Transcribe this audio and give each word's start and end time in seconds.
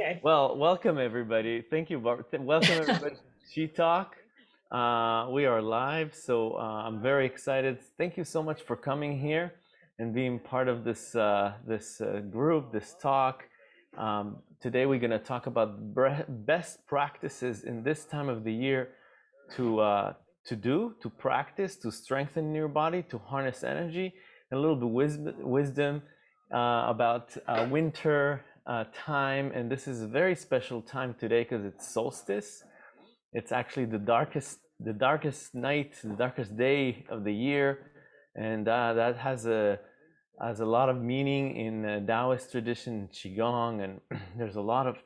Okay. 0.00 0.18
Well, 0.22 0.56
welcome 0.56 0.96
everybody. 0.96 1.60
Thank 1.60 1.90
you, 1.90 1.98
Bar- 1.98 2.22
th- 2.22 2.42
welcome 2.42 2.70
everybody 2.70 3.16
to 3.54 3.66
Chi 3.66 3.70
Talk. 3.70 4.16
Uh, 4.72 5.28
we 5.30 5.44
are 5.44 5.60
live, 5.60 6.14
so 6.14 6.54
uh, 6.54 6.86
I'm 6.86 7.02
very 7.02 7.26
excited. 7.26 7.76
Thank 7.98 8.16
you 8.16 8.24
so 8.24 8.42
much 8.42 8.62
for 8.62 8.76
coming 8.76 9.20
here 9.20 9.52
and 9.98 10.14
being 10.14 10.38
part 10.38 10.68
of 10.68 10.84
this 10.84 11.14
uh, 11.14 11.52
this 11.66 12.00
uh, 12.00 12.22
group, 12.30 12.72
this 12.72 12.96
talk. 13.02 13.44
Um, 13.98 14.38
today 14.62 14.86
we're 14.86 15.00
going 15.00 15.10
to 15.10 15.18
talk 15.18 15.46
about 15.46 15.94
best 16.46 16.86
practices 16.86 17.64
in 17.64 17.82
this 17.82 18.06
time 18.06 18.30
of 18.30 18.42
the 18.42 18.54
year 18.54 18.88
to 19.56 19.80
uh, 19.80 20.14
to 20.46 20.56
do, 20.56 20.94
to 21.02 21.10
practice, 21.10 21.76
to 21.76 21.92
strengthen 21.92 22.54
your 22.54 22.68
body, 22.68 23.02
to 23.10 23.18
harness 23.18 23.62
energy, 23.62 24.14
and 24.50 24.56
a 24.56 24.60
little 24.62 24.76
bit 24.76 24.88
wisdom, 24.88 25.34
wisdom 25.40 26.02
uh, 26.54 26.86
about 26.88 27.36
uh, 27.46 27.66
winter 27.70 28.42
uh, 28.66 28.84
time. 28.94 29.52
And 29.54 29.70
this 29.70 29.88
is 29.88 30.02
a 30.02 30.06
very 30.06 30.34
special 30.34 30.82
time 30.82 31.14
today 31.18 31.42
because 31.42 31.64
it's 31.64 31.92
solstice. 31.92 32.64
It's 33.32 33.52
actually 33.52 33.86
the 33.86 33.98
darkest 33.98 34.58
the 34.82 34.92
darkest 34.94 35.54
night, 35.54 35.94
the 36.02 36.16
darkest 36.16 36.56
day 36.56 37.04
of 37.10 37.22
the 37.22 37.32
year, 37.32 37.90
and 38.34 38.66
uh, 38.66 38.94
that 38.94 39.18
has 39.18 39.46
a 39.46 39.78
has 40.40 40.60
a 40.60 40.64
lot 40.64 40.88
of 40.88 40.96
meaning 40.96 41.54
in 41.56 41.84
uh, 41.84 42.00
Taoist 42.06 42.50
tradition, 42.50 43.08
qigong, 43.12 43.84
and 43.84 44.00
there's 44.38 44.56
a 44.56 44.60
lot 44.60 44.86
of 44.86 44.96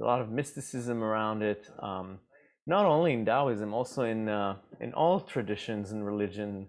a 0.00 0.04
lot 0.04 0.20
of 0.20 0.30
mysticism 0.30 1.02
around 1.02 1.42
it. 1.42 1.68
Um, 1.82 2.20
not 2.66 2.84
only 2.84 3.12
in 3.12 3.24
Taoism, 3.24 3.74
also 3.74 4.04
in 4.04 4.28
uh, 4.28 4.56
in 4.80 4.92
all 4.94 5.20
traditions 5.20 5.90
and 5.90 6.06
religion, 6.06 6.68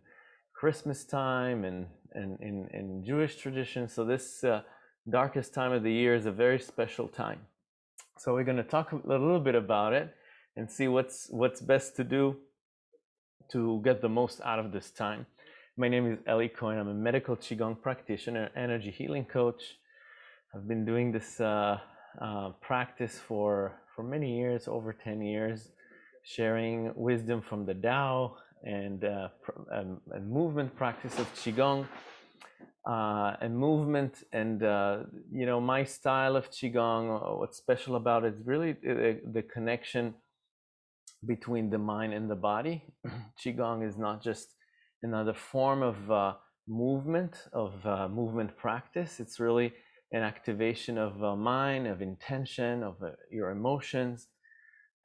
Christmas 0.54 1.06
time 1.06 1.64
and 1.64 1.86
and 2.14 2.40
in, 2.42 2.68
in 2.74 3.04
Jewish 3.06 3.36
tradition. 3.36 3.88
So 3.88 4.06
this 4.06 4.44
uh, 4.44 4.62
darkest 5.08 5.54
time 5.54 5.72
of 5.72 5.84
the 5.84 5.92
year 5.92 6.16
is 6.16 6.26
a 6.26 6.32
very 6.32 6.60
special 6.60 7.08
time. 7.08 7.40
So 8.18 8.34
we're 8.34 8.44
going 8.44 8.58
to 8.58 8.64
talk 8.64 8.92
a 8.92 8.96
little 9.08 9.40
bit 9.40 9.56
about 9.56 9.94
it 9.94 10.14
and 10.56 10.70
see 10.70 10.88
what's 10.88 11.28
what's 11.30 11.62
best 11.62 11.96
to 11.96 12.04
do 12.04 12.36
to 13.52 13.82
get 13.84 14.02
the 14.02 14.10
most 14.10 14.42
out 14.44 14.60
of 14.60 14.72
this 14.72 14.92
time. 14.92 15.26
My 15.78 15.88
name 15.88 16.12
is 16.12 16.20
Eli 16.28 16.48
Cohen. 16.48 16.78
I'm 16.78 16.90
a 16.90 16.94
medical 16.94 17.36
qigong 17.36 17.82
practitioner, 17.82 18.50
energy 18.56 18.92
healing 18.92 19.26
coach. 19.26 19.62
I've 20.54 20.68
been 20.68 20.86
doing 20.86 21.12
this 21.12 21.40
uh, 21.40 21.78
uh, 22.22 22.50
practice 22.62 23.20
for 23.28 23.80
for 23.96 24.04
many 24.04 24.38
years, 24.38 24.68
over 24.68 24.92
ten 24.92 25.22
years, 25.22 25.70
sharing 26.24 26.92
wisdom 26.96 27.42
from 27.42 27.66
the 27.66 27.74
Tao 27.74 28.36
and 28.64 29.06
uh, 29.06 29.30
um, 29.72 30.02
a 30.14 30.20
movement 30.20 30.76
practice 30.76 31.18
of 31.20 31.34
qigong. 31.34 31.88
Uh, 32.88 33.36
and 33.42 33.58
movement 33.58 34.24
and 34.32 34.64
uh, 34.64 35.00
you 35.32 35.46
know 35.46 35.60
my 35.60 35.84
style 35.84 36.38
of 36.38 36.50
qigong 36.50 37.06
uh, 37.14 37.36
what's 37.36 37.58
special 37.58 37.98
about 37.98 38.24
it 38.24 38.34
is 38.34 38.42
really 38.46 38.72
the, 38.72 39.20
the 39.34 39.42
connection 39.42 40.14
between 41.26 41.70
the 41.70 41.78
mind 41.78 42.14
and 42.14 42.30
the 42.30 42.36
body. 42.36 42.86
Qigong 43.44 43.88
is 43.88 43.98
not 43.98 44.24
just 44.24 44.56
another 45.04 45.34
form 45.34 45.82
of 45.84 46.12
uh, 46.12 46.34
movement, 46.68 47.48
of 47.54 47.74
uh, 47.86 48.08
movement 48.08 48.56
practice. 48.58 49.20
It's 49.20 49.40
really 49.40 49.74
an 50.12 50.24
activation 50.24 50.98
of 50.98 51.24
uh, 51.24 51.36
mind, 51.36 51.88
of 51.88 52.02
intention, 52.02 52.84
of 52.84 52.96
your 53.32 53.52
emotions, 53.52 54.28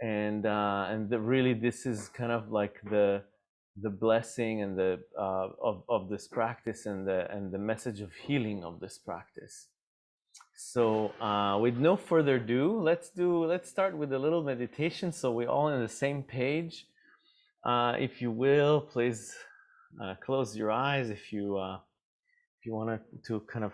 and 0.03 0.47
uh, 0.47 0.87
and 0.89 1.11
the, 1.11 1.21
really 1.21 1.55
this 1.55 1.87
is 1.87 2.09
kind 2.09 2.33
of 2.33 2.51
like 2.51 2.81
the 2.91 3.23
the 3.77 3.91
blessing 3.91 4.63
and 4.63 4.79
the 4.79 5.01
uh, 5.19 5.49
of 5.63 5.83
of 5.89 6.09
this 6.09 6.29
practice 6.29 6.87
and 6.87 7.07
the 7.07 7.31
and 7.35 7.53
the 7.53 7.59
message 7.59 8.01
of 8.01 8.13
healing 8.13 8.65
of 8.65 8.81
this 8.81 8.99
practice. 8.99 9.69
So 10.57 11.09
uh, 11.21 11.59
with 11.61 11.77
no 11.77 11.97
further 11.97 12.37
ado, 12.37 12.81
let's 12.81 13.11
do 13.11 13.45
let's 13.45 13.69
start 13.69 13.97
with 13.97 14.13
a 14.13 14.19
little 14.19 14.43
meditation 14.43 15.13
so 15.13 15.33
we're 15.33 15.49
all 15.49 15.67
on 15.67 15.81
the 15.81 15.89
same 15.89 16.23
page. 16.23 16.87
Uh, 17.65 17.95
if 17.99 18.21
you 18.21 18.31
will, 18.31 18.81
please 18.81 19.35
uh, 20.03 20.15
close 20.25 20.57
your 20.57 20.71
eyes 20.71 21.11
if 21.11 21.33
you 21.33 21.57
uh, 21.57 21.79
if 22.59 22.67
you 22.67 22.75
want 22.75 23.01
to 23.27 23.41
kind 23.41 23.65
of 23.65 23.73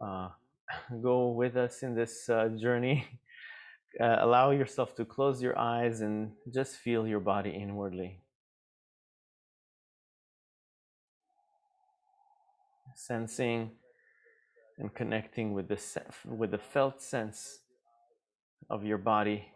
uh, 0.00 0.28
go 1.02 1.28
with 1.28 1.56
us 1.56 1.82
in 1.82 1.94
this 1.94 2.26
journey. 2.58 3.06
allow 4.00 4.50
yourself 4.50 4.94
to 4.94 5.06
close 5.06 5.40
your 5.40 5.58
eyes 5.58 6.02
and 6.02 6.30
just 6.52 6.76
feel 6.76 7.06
your 7.06 7.20
body 7.20 7.50
inwardly. 7.50 8.20
Sensing 12.96 13.70
and 14.78 14.92
connecting 14.94 15.52
with 15.52 15.68
the 15.68 15.78
with 16.24 16.50
the 16.50 16.58
felt 16.58 17.00
sense 17.00 17.60
of 18.68 18.84
your 18.84 18.98
body 18.98 19.52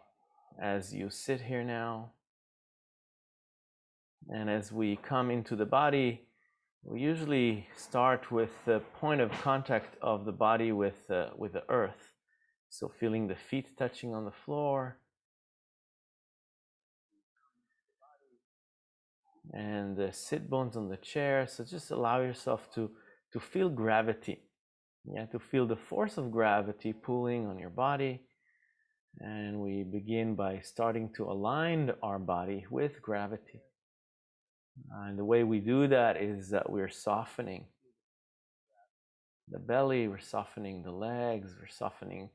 as 0.61 0.93
you 0.93 1.09
sit 1.09 1.41
here 1.41 1.63
now. 1.63 2.13
And 4.29 4.49
as 4.49 4.71
we 4.71 4.95
come 4.95 5.31
into 5.31 5.55
the 5.55 5.65
body 5.65 6.27
we 6.83 6.99
usually 6.99 7.67
start 7.77 8.31
with 8.31 8.49
the 8.65 8.81
point 8.99 9.21
of 9.21 9.31
contact 9.43 9.95
of 10.01 10.25
the 10.25 10.31
body 10.31 10.71
with 10.71 11.09
uh, 11.11 11.29
with 11.37 11.53
the 11.53 11.63
earth. 11.69 12.09
So 12.69 12.91
feeling 12.99 13.27
the 13.27 13.35
feet 13.35 13.77
touching 13.77 14.15
on 14.15 14.25
the 14.25 14.31
floor. 14.31 14.97
And 19.53 19.97
the 19.97 20.11
sit 20.13 20.49
bones 20.49 20.77
on 20.77 20.89
the 20.89 20.97
chair. 20.97 21.45
So 21.45 21.63
just 21.63 21.91
allow 21.91 22.21
yourself 22.21 22.73
to 22.75 22.89
to 23.33 23.39
feel 23.39 23.69
gravity 23.69 24.43
yeah, 25.05 25.25
to 25.27 25.39
feel 25.39 25.65
the 25.65 25.75
force 25.75 26.17
of 26.17 26.31
gravity 26.31 26.93
pulling 26.93 27.47
on 27.47 27.57
your 27.57 27.69
body. 27.69 28.21
And 29.19 29.59
we 29.59 29.83
begin 29.83 30.35
by 30.35 30.59
starting 30.63 31.11
to 31.15 31.25
align 31.25 31.91
our 32.01 32.19
body 32.19 32.65
with 32.69 33.01
gravity. 33.01 33.61
And 34.91 35.17
the 35.17 35.25
way 35.25 35.43
we 35.43 35.59
do 35.59 35.87
that 35.87 36.17
is 36.17 36.49
that 36.49 36.69
we're 36.69 36.89
softening 36.89 37.65
the 39.49 39.59
belly, 39.59 40.07
we're 40.07 40.19
softening 40.19 40.81
the 40.81 40.91
legs, 40.91 41.55
we're 41.59 41.67
softening 41.67 42.29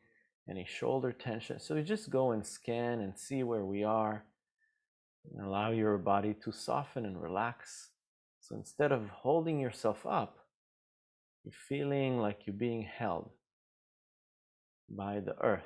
any 0.50 0.66
shoulder 0.68 1.12
tension. 1.12 1.58
So 1.58 1.76
you 1.76 1.82
just 1.82 2.10
go 2.10 2.32
and 2.32 2.44
scan 2.44 3.00
and 3.00 3.18
see 3.18 3.42
where 3.42 3.64
we 3.64 3.84
are 3.84 4.24
and 5.32 5.46
allow 5.46 5.70
your 5.70 5.96
body 5.96 6.34
to 6.44 6.52
soften 6.52 7.06
and 7.06 7.20
relax. 7.20 7.88
So 8.40 8.54
instead 8.54 8.92
of 8.92 9.08
holding 9.08 9.58
yourself 9.58 10.04
up, 10.04 10.45
you're 11.46 11.52
feeling 11.68 12.18
like 12.18 12.40
you're 12.44 12.56
being 12.56 12.82
held 12.82 13.30
by 14.90 15.20
the 15.20 15.36
earth, 15.40 15.62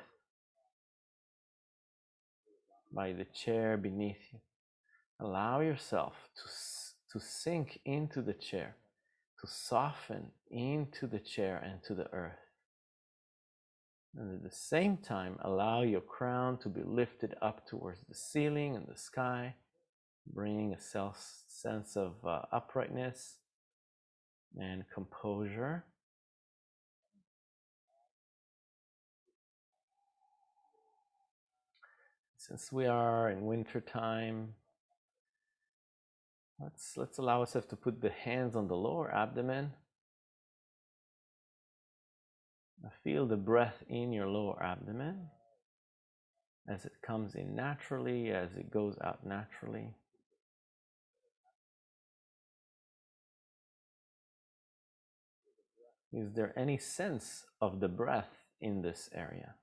by 2.92 3.12
the 3.12 3.24
chair 3.24 3.78
beneath 3.78 4.20
you. 4.30 4.40
Allow 5.20 5.60
yourself 5.60 6.12
to, 6.36 7.18
to 7.18 7.24
sink 7.24 7.80
into 7.86 8.20
the 8.20 8.34
chair, 8.34 8.76
to 9.40 9.46
soften 9.46 10.26
into 10.50 11.06
the 11.06 11.18
chair 11.18 11.56
and 11.64 11.82
to 11.84 11.94
the 11.94 12.12
earth. 12.12 12.44
And 14.18 14.34
at 14.34 14.42
the 14.42 14.54
same 14.54 14.98
time, 14.98 15.38
allow 15.40 15.80
your 15.80 16.02
crown 16.02 16.58
to 16.58 16.68
be 16.68 16.82
lifted 16.84 17.36
up 17.40 17.66
towards 17.66 18.00
the 18.06 18.14
ceiling 18.14 18.76
and 18.76 18.86
the 18.86 18.98
sky, 18.98 19.54
bringing 20.30 20.74
a 20.74 20.80
self 20.80 21.42
sense 21.48 21.96
of 21.96 22.16
uh, 22.22 22.42
uprightness 22.52 23.39
and 24.58 24.84
composure. 24.92 25.84
Since 32.36 32.72
we 32.72 32.86
are 32.86 33.30
in 33.30 33.44
winter 33.44 33.80
time, 33.80 34.54
let's 36.58 36.96
let's 36.96 37.18
allow 37.18 37.40
ourselves 37.40 37.68
to 37.68 37.76
put 37.76 38.00
the 38.00 38.10
hands 38.10 38.56
on 38.56 38.66
the 38.66 38.76
lower 38.76 39.12
abdomen. 39.14 39.72
Feel 43.04 43.26
the 43.26 43.36
breath 43.36 43.82
in 43.88 44.12
your 44.12 44.26
lower 44.26 44.60
abdomen 44.62 45.28
as 46.68 46.84
it 46.84 46.92
comes 47.02 47.34
in 47.34 47.54
naturally, 47.54 48.30
as 48.30 48.50
it 48.56 48.70
goes 48.70 48.96
out 49.02 49.24
naturally. 49.24 49.94
Is 56.12 56.32
there 56.32 56.52
any 56.56 56.78
sense 56.78 57.44
of 57.60 57.80
the 57.80 57.88
breath 57.88 58.30
in 58.60 58.82
this 58.82 59.08
area? 59.14 59.54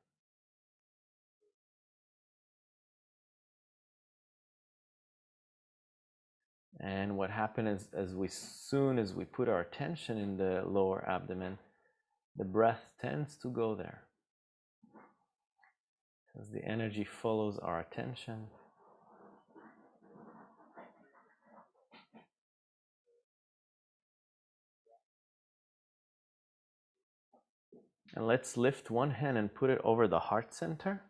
And 6.79 7.17
what 7.17 7.31
happens 7.31 7.81
is, 7.81 7.87
as 7.93 8.13
we 8.13 8.27
soon 8.27 8.99
as 8.99 9.13
we 9.13 9.25
put 9.25 9.49
our 9.49 9.61
attention 9.61 10.17
in 10.17 10.37
the 10.37 10.63
lower 10.65 11.03
abdomen, 11.09 11.57
the 12.35 12.45
breath 12.45 12.85
tends 13.01 13.35
to 13.37 13.49
go 13.49 13.75
there. 13.75 14.03
As 16.39 16.49
the 16.49 16.63
energy 16.63 17.03
follows 17.03 17.57
our 17.57 17.79
attention. 17.79 18.47
And 28.17 28.25
let's 28.25 28.57
lift 28.57 28.89
one 28.89 29.11
hand 29.11 29.37
and 29.37 29.53
put 29.53 29.69
it 29.69 29.79
over 29.83 30.07
the 30.07 30.17
heart 30.17 30.51
center. 30.51 31.03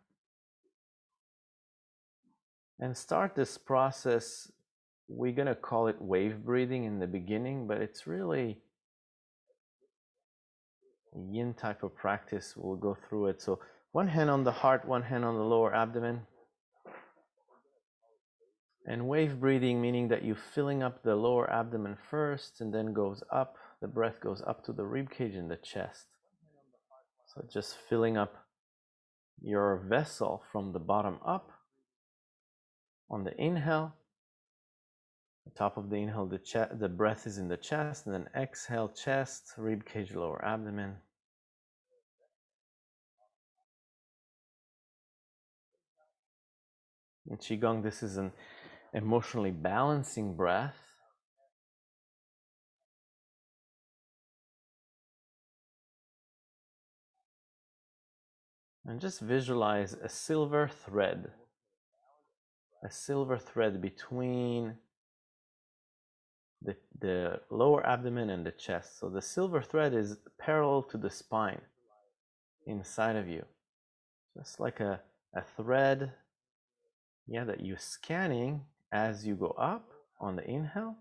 And 2.82 2.98
start 2.98 3.34
this 3.34 3.58
process. 3.58 4.52
We're 5.08 5.32
going 5.32 5.48
to 5.48 5.56
call 5.56 5.88
it 5.88 6.02
wave 6.02 6.44
breathing 6.44 6.84
in 6.84 7.00
the 7.00 7.08
beginning, 7.08 7.66
but 7.66 7.78
it's 7.78 8.08
really 8.08 8.58
yin 11.16 11.54
type 11.54 11.82
of 11.82 11.96
practice. 11.96 12.56
We'll 12.58 12.76
go 12.76 12.98
through 13.08 13.28
it. 13.28 13.42
So, 13.42 13.62
one 13.94 14.10
hand 14.10 14.30
on 14.30 14.44
the 14.44 14.52
heart, 14.52 14.86
one 14.86 15.04
hand 15.04 15.24
on 15.24 15.36
the 15.36 15.46
lower 15.46 15.74
abdomen. 15.74 16.24
And 18.86 19.08
wave 19.08 19.40
breathing, 19.40 19.80
meaning 19.80 20.10
that 20.10 20.26
you're 20.26 20.36
filling 20.36 20.84
up 20.84 21.04
the 21.04 21.16
lower 21.16 21.50
abdomen 21.50 21.96
first 22.10 22.60
and 22.60 22.74
then 22.74 22.92
goes 22.92 23.24
up. 23.32 23.56
The 23.80 23.88
breath 23.88 24.20
goes 24.20 24.42
up 24.46 24.66
to 24.66 24.74
the 24.74 24.84
rib 24.84 25.10
cage 25.10 25.36
and 25.36 25.50
the 25.50 25.56
chest. 25.56 26.08
So 27.38 27.46
just 27.54 27.78
filling 27.88 28.18
up 28.18 28.36
your 29.40 29.78
vessel 29.88 30.42
from 30.52 30.74
the 30.74 30.80
bottom 30.80 31.20
up. 31.24 31.52
On 33.12 33.24
the 33.24 33.40
inhale, 33.40 33.94
the 35.46 35.52
top 35.52 35.78
of 35.78 35.92
the 35.92 35.98
inhale, 35.98 36.26
the, 36.26 36.40
chest, 36.40 36.80
the 36.80 36.90
breath 36.90 37.28
is 37.28 37.38
in 37.38 37.48
the 37.48 37.56
chest, 37.56 38.08
and 38.08 38.16
then 38.16 38.28
exhale, 38.36 38.90
chest, 38.90 39.54
rib 39.56 39.86
cage, 39.86 40.14
lower 40.16 40.44
abdomen. 40.44 40.96
In 47.30 47.38
Qigong, 47.38 47.84
this 47.84 48.02
is 48.02 48.18
an 48.18 48.32
emotionally 48.94 49.52
balancing 49.52 50.36
breath. 50.36 50.87
And 58.88 59.02
just 59.02 59.20
visualize 59.20 59.94
a 59.94 60.08
silver 60.08 60.70
thread, 60.70 61.32
a 62.82 62.90
silver 62.90 63.38
thread 63.38 63.82
between 63.82 64.76
the, 66.62 66.78
the 66.98 67.42
lower 67.50 67.86
abdomen 67.86 68.30
and 68.30 68.46
the 68.46 68.52
chest. 68.52 68.98
So 69.00 69.10
the 69.10 69.22
silver 69.22 69.62
thread 69.62 69.94
is 69.94 70.18
parallel 70.40 70.84
to 70.84 70.98
the 70.98 71.10
spine 71.10 71.62
inside 72.66 73.18
of 73.18 73.28
you. 73.28 73.44
Just 74.38 74.60
like 74.60 74.80
a, 74.80 75.02
a 75.36 75.42
thread, 75.42 76.14
yeah, 77.28 77.44
that 77.44 77.66
you're 77.66 77.78
scanning 77.78 78.62
as 78.94 79.28
you 79.28 79.36
go 79.36 79.50
up 79.60 79.92
on 80.22 80.38
the 80.38 80.50
inhale 80.50 80.96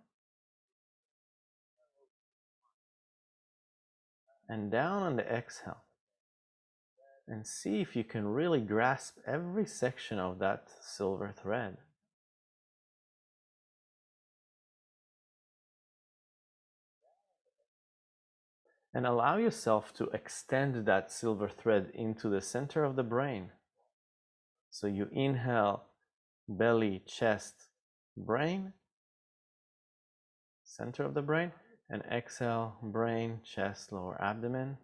and 4.49 4.73
down 4.73 5.03
on 5.03 5.17
the 5.17 5.33
exhale 5.33 5.86
and 7.29 7.47
see 7.47 7.81
if 7.81 7.97
you 7.97 8.05
can 8.05 8.27
really 8.27 8.61
grasp 8.61 9.17
every 9.27 9.67
section 9.67 10.19
of 10.19 10.39
that 10.39 10.69
silver 10.81 11.35
thread. 11.37 11.79
And 18.95 19.07
allow 19.07 19.37
yourself 19.37 19.93
to 19.95 20.05
extend 20.07 20.87
that 20.87 21.13
silver 21.13 21.49
thread 21.49 21.91
into 21.95 22.31
the 22.31 22.41
center 22.41 22.85
of 22.85 22.97
the 22.97 23.03
brain. 23.03 23.51
So 24.71 24.87
you 24.87 25.09
inhale, 25.13 25.85
belly, 26.49 27.03
chest, 27.07 27.55
brain, 28.17 28.73
center 30.65 31.03
of 31.05 31.15
the 31.15 31.23
brain, 31.23 31.53
and 31.91 32.03
exhale, 32.11 32.77
brain, 32.83 33.41
chest, 33.45 33.93
lower 33.93 34.21
abdomen. 34.23 34.79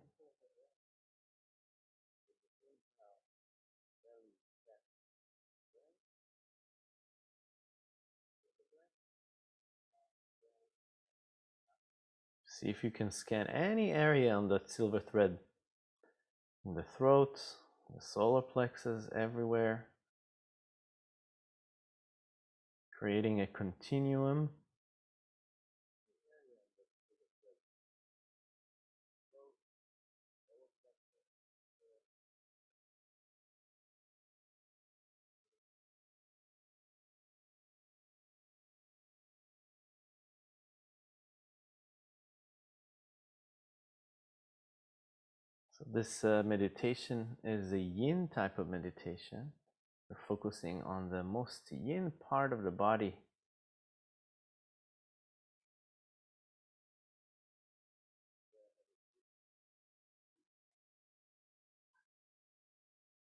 See 12.62 12.70
if 12.70 12.84
you 12.84 12.92
can 12.92 13.10
scan 13.10 13.48
any 13.48 13.90
area 13.90 14.32
on 14.32 14.48
that 14.50 14.70
silver 14.70 15.00
thread 15.00 15.38
in 16.64 16.74
the 16.74 16.84
throat, 16.96 17.40
the 17.92 18.00
solar 18.00 18.42
plexus, 18.42 19.08
everywhere. 19.12 19.88
Creating 22.96 23.40
a 23.40 23.48
continuum. 23.48 24.50
This 45.92 46.24
uh, 46.24 46.42
meditation 46.44 47.36
is 47.44 47.72
a 47.72 47.78
yin 47.78 48.28
type 48.34 48.58
of 48.58 48.68
meditation. 48.68 49.52
We're 50.08 50.16
focusing 50.26 50.82
on 50.82 51.10
the 51.10 51.22
most 51.22 51.70
yin 51.70 52.12
part 52.28 52.52
of 52.52 52.62
the 52.62 52.70
body. 52.70 53.14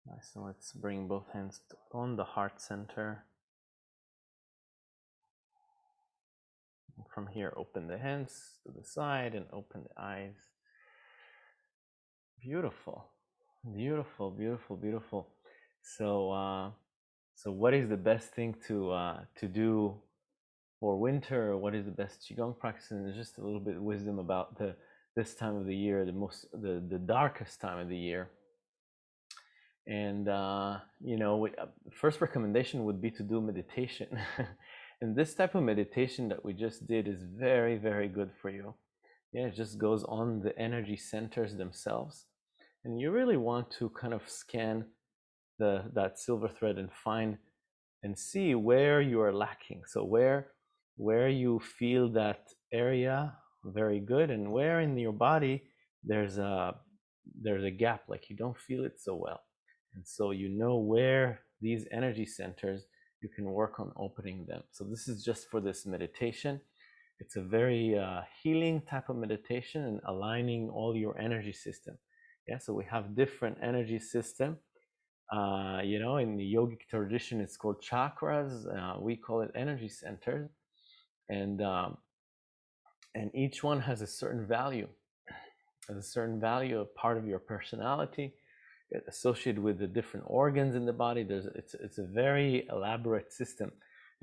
Nice, 0.05 0.31
so 0.33 0.41
let's 0.41 0.73
bring 0.73 1.07
both 1.07 1.31
hands 1.31 1.62
on 1.94 2.17
the 2.17 2.25
heart 2.25 2.62
center. 2.62 3.23
And 6.97 7.05
from 7.13 7.27
here, 7.27 7.53
open 7.55 7.88
the 7.88 8.00
hands 8.00 8.55
to 8.65 8.73
the 8.73 8.83
side 8.83 9.33
and 9.33 9.45
open 9.53 9.83
the 9.83 10.01
eyes. 10.01 10.49
Beautiful, 12.41 13.06
beautiful, 13.75 14.31
beautiful, 14.31 14.77
beautiful. 14.77 15.27
So, 15.81 16.31
uh, 16.31 16.71
so 17.36 17.51
what 17.51 17.74
is 17.74 17.89
the 17.89 17.97
best 17.97 18.30
thing 18.30 18.56
to 18.68 18.91
uh, 18.91 19.19
to 19.41 19.47
do 19.50 19.95
for 20.80 20.97
winter? 20.97 21.57
What 21.57 21.75
is 21.75 21.83
the 21.83 21.91
best 21.91 22.21
qigong 22.21 22.57
practice? 22.57 22.91
And 22.91 23.13
just 23.13 23.39
a 23.39 23.44
little 23.44 23.59
bit 23.59 23.75
of 23.75 23.81
wisdom 23.81 24.19
about 24.19 24.57
the 24.57 24.75
this 25.18 25.36
time 25.36 25.57
of 25.57 25.65
the 25.65 25.75
year, 25.75 26.06
the 26.06 26.13
most 26.13 26.45
the 26.53 26.81
the 26.88 26.97
darkest 26.97 27.59
time 27.59 27.77
of 27.77 27.89
the 27.89 27.98
year. 27.98 28.29
And 29.86 30.29
uh, 30.29 30.77
you 31.03 31.17
know, 31.17 31.38
we, 31.38 31.50
uh, 31.58 31.65
first 31.91 32.22
recommendation 32.22 32.86
would 32.86 33.01
be 33.01 33.12
to 33.12 33.24
do 33.24 33.41
meditation. 33.41 34.17
and 35.01 35.13
this 35.13 35.34
type 35.34 35.55
of 35.55 35.63
meditation 35.63 36.29
that 36.29 36.46
we 36.46 36.53
just 36.53 36.88
did 36.88 37.05
is 37.05 37.22
very, 37.22 37.75
very 37.77 38.08
good 38.08 38.31
for 38.41 38.50
you. 38.50 38.75
Yeah, 39.34 39.48
it 39.48 39.55
just 39.55 39.77
goes 39.77 40.05
on 40.05 40.39
the 40.41 40.58
energy 40.58 40.96
centers 40.96 41.55
themselves 41.58 42.25
and 42.83 43.00
you 43.00 43.12
really 43.12 43.38
want 43.38 43.69
to 43.71 43.89
kind 43.89 44.13
of 44.13 44.27
scan 44.27 44.86
the 45.57 45.83
that 45.93 46.19
silver 46.19 46.48
thread 46.48 46.77
and 46.77 46.89
find 46.91 47.38
and 48.03 48.17
see 48.17 48.55
where 48.55 49.01
you 49.01 49.21
are 49.21 49.33
lacking. 49.33 49.81
So 49.88 50.03
where 50.03 50.48
where 50.95 51.29
you 51.29 51.59
feel 51.59 52.09
that 52.09 52.48
area 52.71 53.33
very 53.65 54.00
good 54.00 54.29
and 54.29 54.51
where 54.51 54.79
in 54.79 54.98
your 54.98 55.12
body 55.13 55.63
there's 56.03 56.38
a 56.38 56.75
there's 57.41 57.63
a 57.63 57.71
gap 57.71 58.03
like 58.07 58.29
you 58.29 58.36
don't 58.36 58.57
feel 58.57 58.86
it 58.86 59.00
so 59.00 59.15
well. 59.15 59.41
And 59.95 60.07
so 60.07 60.31
you 60.31 60.50
know 60.50 60.77
where 60.77 61.41
these 61.62 61.86
energy 61.91 62.25
centers 62.25 62.86
you 63.21 63.27
can 63.36 63.45
work 63.51 63.81
on 63.81 63.91
opening 63.98 64.45
them. 64.48 64.63
So 64.71 64.86
this 64.86 65.09
is 65.09 65.25
just 65.25 65.50
for 65.50 65.59
this 65.59 65.86
meditation. 65.86 66.62
It's 67.19 67.36
a 67.36 67.41
very 67.41 68.00
uh, 68.00 68.21
healing 68.41 68.81
type 68.89 69.09
of 69.09 69.17
meditation 69.17 69.83
and 69.83 70.00
aligning 70.07 70.69
all 70.69 70.95
your 70.95 71.17
energy 71.19 71.51
system 71.51 71.98
yeah, 72.50 72.58
so 72.58 72.74
we 72.74 72.86
have 72.86 73.15
different 73.15 73.58
energy 73.62 74.00
system. 74.00 74.58
Uh, 75.32 75.82
you 75.84 76.00
know, 76.00 76.18
in 76.18 76.36
the 76.36 76.53
yogic 76.56 76.82
tradition, 76.89 77.39
it's 77.39 77.56
called 77.56 77.84
chakras. 77.84 78.65
Uh, 78.75 79.00
we 79.00 79.15
call 79.15 79.41
it 79.41 79.51
energy 79.56 79.88
centers, 79.88 80.50
and 81.29 81.62
um, 81.62 81.98
and 83.13 83.29
each 83.36 83.63
one 83.63 83.79
has 83.82 84.01
a 84.01 84.08
certain 84.08 84.48
value, 84.48 84.88
has 85.88 85.98
a 85.98 86.01
certain 86.01 86.39
value, 86.39 86.79
a 86.79 86.86
part 86.86 87.18
of 87.20 87.27
your 87.27 87.38
personality, 87.38 88.34
associated 89.08 89.62
with 89.62 89.77
the 89.77 89.88
different 89.88 90.25
organs 90.27 90.75
in 90.75 90.88
the 90.88 90.94
body. 90.94 91.24
There's 91.24 91.46
it's 91.53 91.75
it's 91.75 92.00
a 92.00 92.08
very 92.24 92.68
elaborate 92.72 93.32
system, 93.32 93.72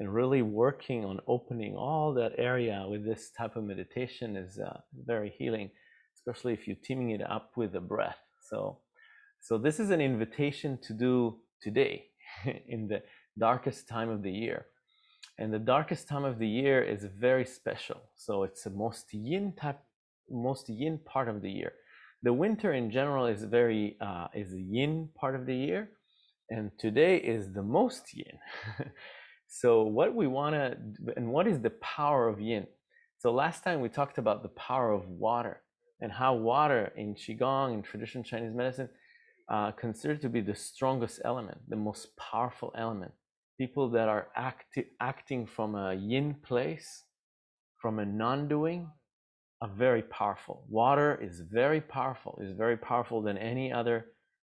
and 0.00 0.12
really 0.12 0.42
working 0.42 1.04
on 1.04 1.20
opening 1.28 1.76
all 1.76 2.12
that 2.14 2.32
area 2.38 2.84
with 2.88 3.04
this 3.04 3.30
type 3.38 3.54
of 3.54 3.62
meditation 3.62 4.36
is 4.36 4.58
uh, 4.58 4.80
very 5.06 5.32
healing 5.38 5.70
especially 6.26 6.52
if 6.52 6.66
you're 6.66 6.76
teaming 6.82 7.10
it 7.10 7.22
up 7.22 7.52
with 7.56 7.72
the 7.72 7.80
breath. 7.80 8.18
So, 8.50 8.78
so 9.40 9.58
this 9.58 9.78
is 9.78 9.90
an 9.90 10.00
invitation 10.00 10.78
to 10.82 10.92
do 10.92 11.38
today 11.62 12.06
in 12.68 12.88
the 12.88 13.02
darkest 13.38 13.88
time 13.88 14.08
of 14.08 14.22
the 14.22 14.32
year. 14.32 14.66
And 15.38 15.52
the 15.52 15.58
darkest 15.58 16.08
time 16.08 16.24
of 16.24 16.38
the 16.38 16.48
year 16.48 16.82
is 16.82 17.04
very 17.04 17.44
special. 17.44 18.00
So 18.16 18.42
it's 18.42 18.64
the 18.64 18.70
most 18.70 19.12
yin 19.12 19.52
type, 19.60 19.78
most 20.30 20.68
yin 20.68 20.98
part 21.04 21.28
of 21.28 21.42
the 21.42 21.50
year. 21.50 21.72
The 22.22 22.32
winter 22.32 22.72
in 22.72 22.90
general 22.90 23.26
is 23.26 23.44
very 23.44 23.96
uh, 24.00 24.28
is 24.34 24.50
the 24.50 24.62
yin 24.62 25.10
part 25.14 25.36
of 25.36 25.46
the 25.46 25.54
year, 25.54 25.90
and 26.48 26.70
today 26.78 27.18
is 27.18 27.52
the 27.52 27.62
most 27.62 28.14
yin. 28.14 28.38
so 29.46 29.82
what 29.82 30.14
we 30.14 30.26
want 30.26 30.54
to 30.54 30.76
and 31.16 31.30
what 31.30 31.46
is 31.46 31.60
the 31.60 31.70
power 31.70 32.26
of 32.26 32.40
yin? 32.40 32.66
So 33.18 33.32
last 33.32 33.62
time 33.62 33.80
we 33.80 33.90
talked 33.90 34.18
about 34.18 34.42
the 34.42 34.48
power 34.48 34.90
of 34.92 35.06
water 35.06 35.60
and 36.00 36.12
how 36.12 36.34
water 36.34 36.92
in 36.96 37.14
qigong 37.14 37.74
in 37.74 37.82
traditional 37.82 38.24
Chinese 38.24 38.54
medicine 38.54 38.88
uh, 39.48 39.70
considered 39.72 40.20
to 40.20 40.28
be 40.28 40.40
the 40.40 40.54
strongest 40.54 41.20
element, 41.24 41.58
the 41.68 41.76
most 41.76 42.16
powerful 42.16 42.72
element. 42.76 43.12
People 43.58 43.88
that 43.90 44.08
are 44.08 44.28
acti- 44.36 44.90
acting 45.00 45.46
from 45.46 45.74
a 45.74 45.94
yin 45.94 46.34
place, 46.42 47.04
from 47.80 47.98
a 47.98 48.04
non-doing, 48.04 48.88
are 49.62 49.70
very 49.76 50.02
powerful. 50.02 50.64
Water 50.68 51.18
is 51.22 51.40
very 51.50 51.80
powerful. 51.80 52.38
is 52.42 52.52
very 52.56 52.76
powerful 52.76 53.22
than 53.22 53.38
any 53.38 53.72
other 53.72 54.06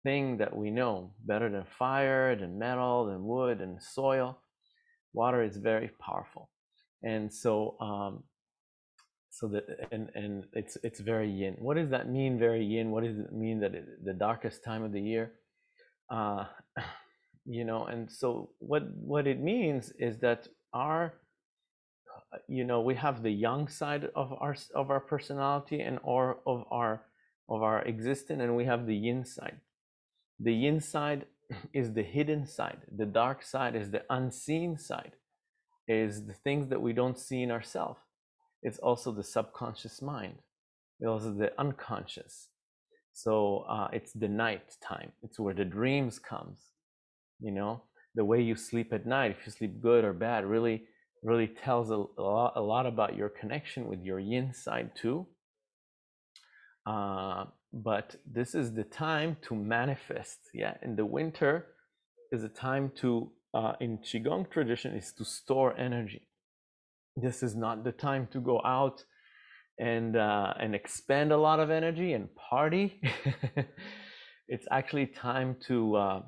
thing 0.03 0.39
that 0.39 0.57
we 0.57 0.71
know. 0.71 1.13
Better 1.25 1.49
than 1.49 1.65
fire, 1.79 2.35
than 2.35 2.59
metal, 2.59 3.07
than 3.07 3.25
wood, 3.25 3.61
and 3.61 3.81
soil. 3.81 4.41
Water 5.13 5.43
is 5.43 5.57
very 5.57 5.91
powerful, 6.01 6.51
and 7.03 7.33
so 7.33 7.77
um, 7.81 8.25
so 9.31 9.49
that 9.49 9.65
and 9.93 10.11
and 10.15 10.45
it's 10.53 10.77
it's 10.83 11.01
very 11.01 11.31
yin. 11.31 11.57
What 11.59 11.77
does 11.77 11.91
that 11.91 12.09
mean 12.09 12.39
very 12.39 12.65
yin? 12.65 12.91
What 12.91 13.05
does 13.05 13.19
it 13.19 13.33
mean 13.33 13.61
that 13.61 13.75
it, 13.75 13.85
the 14.05 14.15
darkest 14.15 14.65
time 14.65 14.83
of 14.83 14.93
the 14.93 15.01
year? 15.01 15.33
Uh 16.11 16.45
you 17.45 17.65
know 17.65 17.85
and 17.87 18.11
so 18.11 18.51
what 18.59 18.83
what 18.95 19.27
it 19.27 19.41
means 19.41 19.93
is 19.99 20.19
that 20.19 20.49
our 20.75 21.15
you 22.47 22.65
know 22.65 22.81
we 22.81 22.95
have 22.95 23.23
the 23.23 23.31
yang 23.31 23.69
side 23.69 24.09
of 24.15 24.33
our 24.41 24.57
of 24.75 24.91
our 24.91 25.01
personality 25.01 25.81
and 25.81 25.99
or 26.03 26.41
of 26.47 26.65
our 26.71 27.03
of 27.49 27.63
our 27.63 27.83
existence 27.83 28.41
and 28.43 28.57
we 28.57 28.65
have 28.65 28.87
the 28.87 28.97
yin 28.97 29.25
side. 29.25 29.61
The 30.41 30.55
yin 30.55 30.81
side 30.81 31.27
is 31.73 31.95
the 31.95 32.03
hidden 32.03 32.47
side. 32.47 32.81
The 32.97 33.07
dark 33.07 33.43
side 33.43 33.75
is 33.77 33.91
the 33.91 34.05
unseen 34.11 34.79
side 34.79 35.13
is 35.87 36.27
the 36.27 36.35
things 36.35 36.69
that 36.69 36.83
we 36.83 36.93
don't 36.93 37.19
see 37.19 37.43
in 37.43 37.51
ourselves 37.51 38.01
it's 38.63 38.79
also 38.79 39.13
the 39.13 39.25
subconscious 39.25 40.03
mind. 40.03 40.35
It's 41.01 41.09
also 41.09 41.33
the 41.33 41.53
unconscious. 41.59 42.49
So 43.13 43.65
uh, 43.69 43.89
it's 43.93 44.13
the 44.13 44.29
night 44.29 44.77
time. 44.87 45.13
It's 45.23 45.39
where 45.39 45.55
the 45.55 45.65
dreams 45.65 46.19
comes. 46.19 46.59
You 47.41 47.53
know, 47.53 47.83
the 48.15 48.25
way 48.25 48.41
you 48.41 48.57
sleep 48.57 48.93
at 48.93 49.07
night, 49.07 49.31
if 49.31 49.47
you 49.47 49.53
sleep 49.53 49.81
good 49.81 50.05
or 50.05 50.13
bad, 50.13 50.45
really, 50.45 50.85
really 51.23 51.47
tells 51.47 51.91
a, 51.91 51.95
a, 51.95 52.23
lot, 52.23 52.53
a 52.57 52.61
lot 52.61 52.87
about 52.87 53.17
your 53.17 53.29
connection 53.29 53.87
with 53.87 54.03
your 54.03 54.19
yin 54.19 54.53
side 54.53 54.91
too. 54.95 55.27
Uh, 56.87 57.45
but 57.73 58.17
this 58.27 58.55
is 58.55 58.73
the 58.73 58.85
time 58.85 59.37
to 59.43 59.55
manifest. 59.55 60.39
Yeah, 60.55 60.75
in 60.83 60.97
the 60.97 61.05
winter 61.05 61.67
is 62.33 62.43
a 62.43 62.49
time 62.49 62.93
to, 62.97 63.31
uh, 63.55 63.75
in 63.81 63.99
qigong 63.99 64.51
tradition, 64.51 64.95
is 64.95 65.13
to 65.13 65.25
store 65.25 65.77
energy 65.77 66.28
this 67.23 67.43
is 67.43 67.55
not 67.55 67.85
the 67.85 67.93
time 67.93 68.29
to 68.33 68.41
go 68.41 68.61
out 68.65 69.05
and 69.79 70.17
uh, 70.17 70.55
and 70.59 70.75
expend 70.75 71.33
a 71.33 71.37
lot 71.37 71.61
of 71.61 71.71
energy 71.71 72.13
and 72.13 72.29
party. 72.35 73.01
it's 74.49 74.67
actually 74.71 75.07
time 75.07 75.57
to 75.67 75.97
uh, 75.97 76.23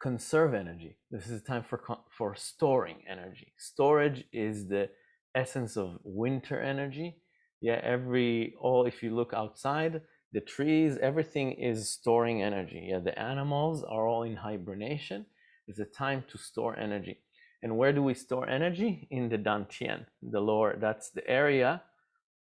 conserve 0.00 0.54
energy. 0.54 0.96
This 1.10 1.28
is 1.28 1.42
time 1.42 1.64
for 1.68 1.80
for 2.10 2.34
storing 2.34 3.02
energy. 3.08 3.52
Storage 3.58 4.24
is 4.32 4.68
the 4.68 4.88
essence 5.34 5.76
of 5.76 5.98
winter 6.02 6.60
energy. 6.60 7.16
Yeah, 7.60 7.80
every 7.82 8.54
all 8.60 8.86
if 8.86 9.02
you 9.02 9.14
look 9.14 9.32
outside, 9.34 10.00
the 10.32 10.40
trees, 10.40 10.98
everything 11.00 11.52
is 11.52 11.90
storing 11.90 12.42
energy. 12.42 12.88
Yeah, 12.90 13.00
the 13.00 13.18
animals 13.18 13.84
are 13.84 14.06
all 14.06 14.22
in 14.22 14.36
hibernation. 14.36 15.26
It's 15.68 15.78
a 15.78 15.84
time 15.84 16.24
to 16.30 16.38
store 16.38 16.78
energy. 16.78 17.20
And 17.62 17.76
where 17.76 17.92
do 17.92 18.02
we 18.02 18.14
store 18.14 18.48
energy? 18.48 19.06
In 19.10 19.28
the 19.28 19.38
dantian, 19.38 20.06
the 20.20 20.40
lower, 20.40 20.76
that's 20.80 21.10
the 21.10 21.26
area, 21.28 21.82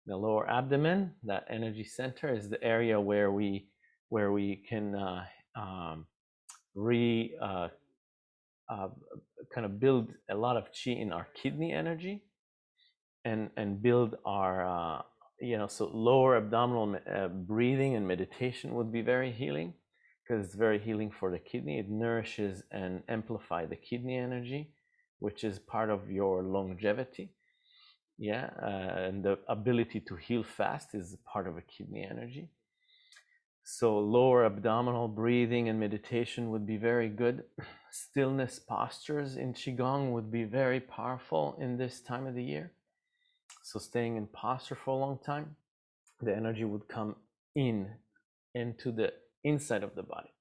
the 0.07 0.17
lower 0.17 0.49
abdomen, 0.49 1.12
that 1.25 1.45
energy 1.50 1.85
center 1.85 2.33
is 2.33 2.49
the 2.49 2.62
area 2.65 2.99
where 2.99 3.31
we, 3.31 3.69
where 4.09 4.33
we 4.33 4.62
can 4.69 4.95
uh, 4.95 5.25
um, 5.57 6.07
re, 6.75 7.37
uh, 7.41 7.69
uh, 8.71 8.89
kind 9.55 9.67
of 9.67 9.79
build 9.79 10.12
a 10.31 10.35
lot 10.35 10.57
of 10.57 10.69
chi 10.73 10.93
in 10.93 11.12
our 11.12 11.27
kidney 11.35 11.73
energy 11.73 12.23
and, 13.27 13.50
and 13.59 13.83
build 13.83 14.17
our, 14.25 14.67
uh, 14.67 15.03
you 15.39 15.59
know, 15.59 15.67
so 15.67 15.91
lower 15.93 16.37
abdominal 16.39 16.99
uh, 17.15 17.29
breathing 17.29 17.95
and 17.95 18.09
meditation 18.09 18.75
would 18.75 18.91
be 18.91 19.03
very 19.03 19.33
healing 19.33 19.75
because 20.23 20.47
it's 20.47 20.55
very 20.55 20.79
healing 20.79 21.11
for 21.11 21.31
the 21.31 21.39
kidney. 21.39 21.79
It 21.79 21.91
nourishes 21.91 22.62
and 22.71 23.03
amplify 23.09 23.67
the 23.67 23.77
kidney 23.77 24.17
energy 24.17 24.73
which 25.21 25.45
is 25.45 25.59
part 25.59 25.91
of 25.91 26.11
your 26.11 26.43
longevity. 26.43 27.31
Yeah, 28.19 28.50
uh, 28.61 29.07
and 29.07 29.25
the 29.25 29.39
ability 29.49 30.00
to 30.00 30.17
heal 30.17 30.43
fast 30.43 30.95
is 30.95 31.17
part 31.25 31.47
of 31.47 31.57
a 31.57 31.62
kidney 31.62 32.07
energy. 32.11 32.49
So, 33.62 33.99
lower 33.99 34.45
abdominal 34.45 35.09
breathing 35.09 35.69
and 35.69 35.79
meditation 35.79 36.50
would 36.50 36.67
be 36.67 36.77
very 36.77 37.09
good. 37.09 37.45
Stillness 37.91 38.59
postures 38.59 39.37
in 39.37 39.55
Qigong 39.55 40.12
would 40.12 40.31
be 40.31 40.45
very 40.45 40.81
powerful 40.81 41.57
in 41.59 41.77
this 41.77 42.00
time 42.00 42.27
of 42.27 42.35
the 42.35 42.43
year. 42.43 42.73
So, 43.62 43.79
staying 43.79 44.17
in 44.17 44.27
posture 44.27 44.75
for 44.75 44.91
a 44.91 44.99
long 44.99 45.19
time, 45.25 45.57
the 46.21 46.35
energy 46.35 46.65
would 46.65 46.89
come 46.89 47.17
in 47.55 47.91
into 48.55 48.91
the 48.93 49.12
inside 49.45 49.83
of 49.83 49.95
the 49.95 50.03
body. 50.03 50.33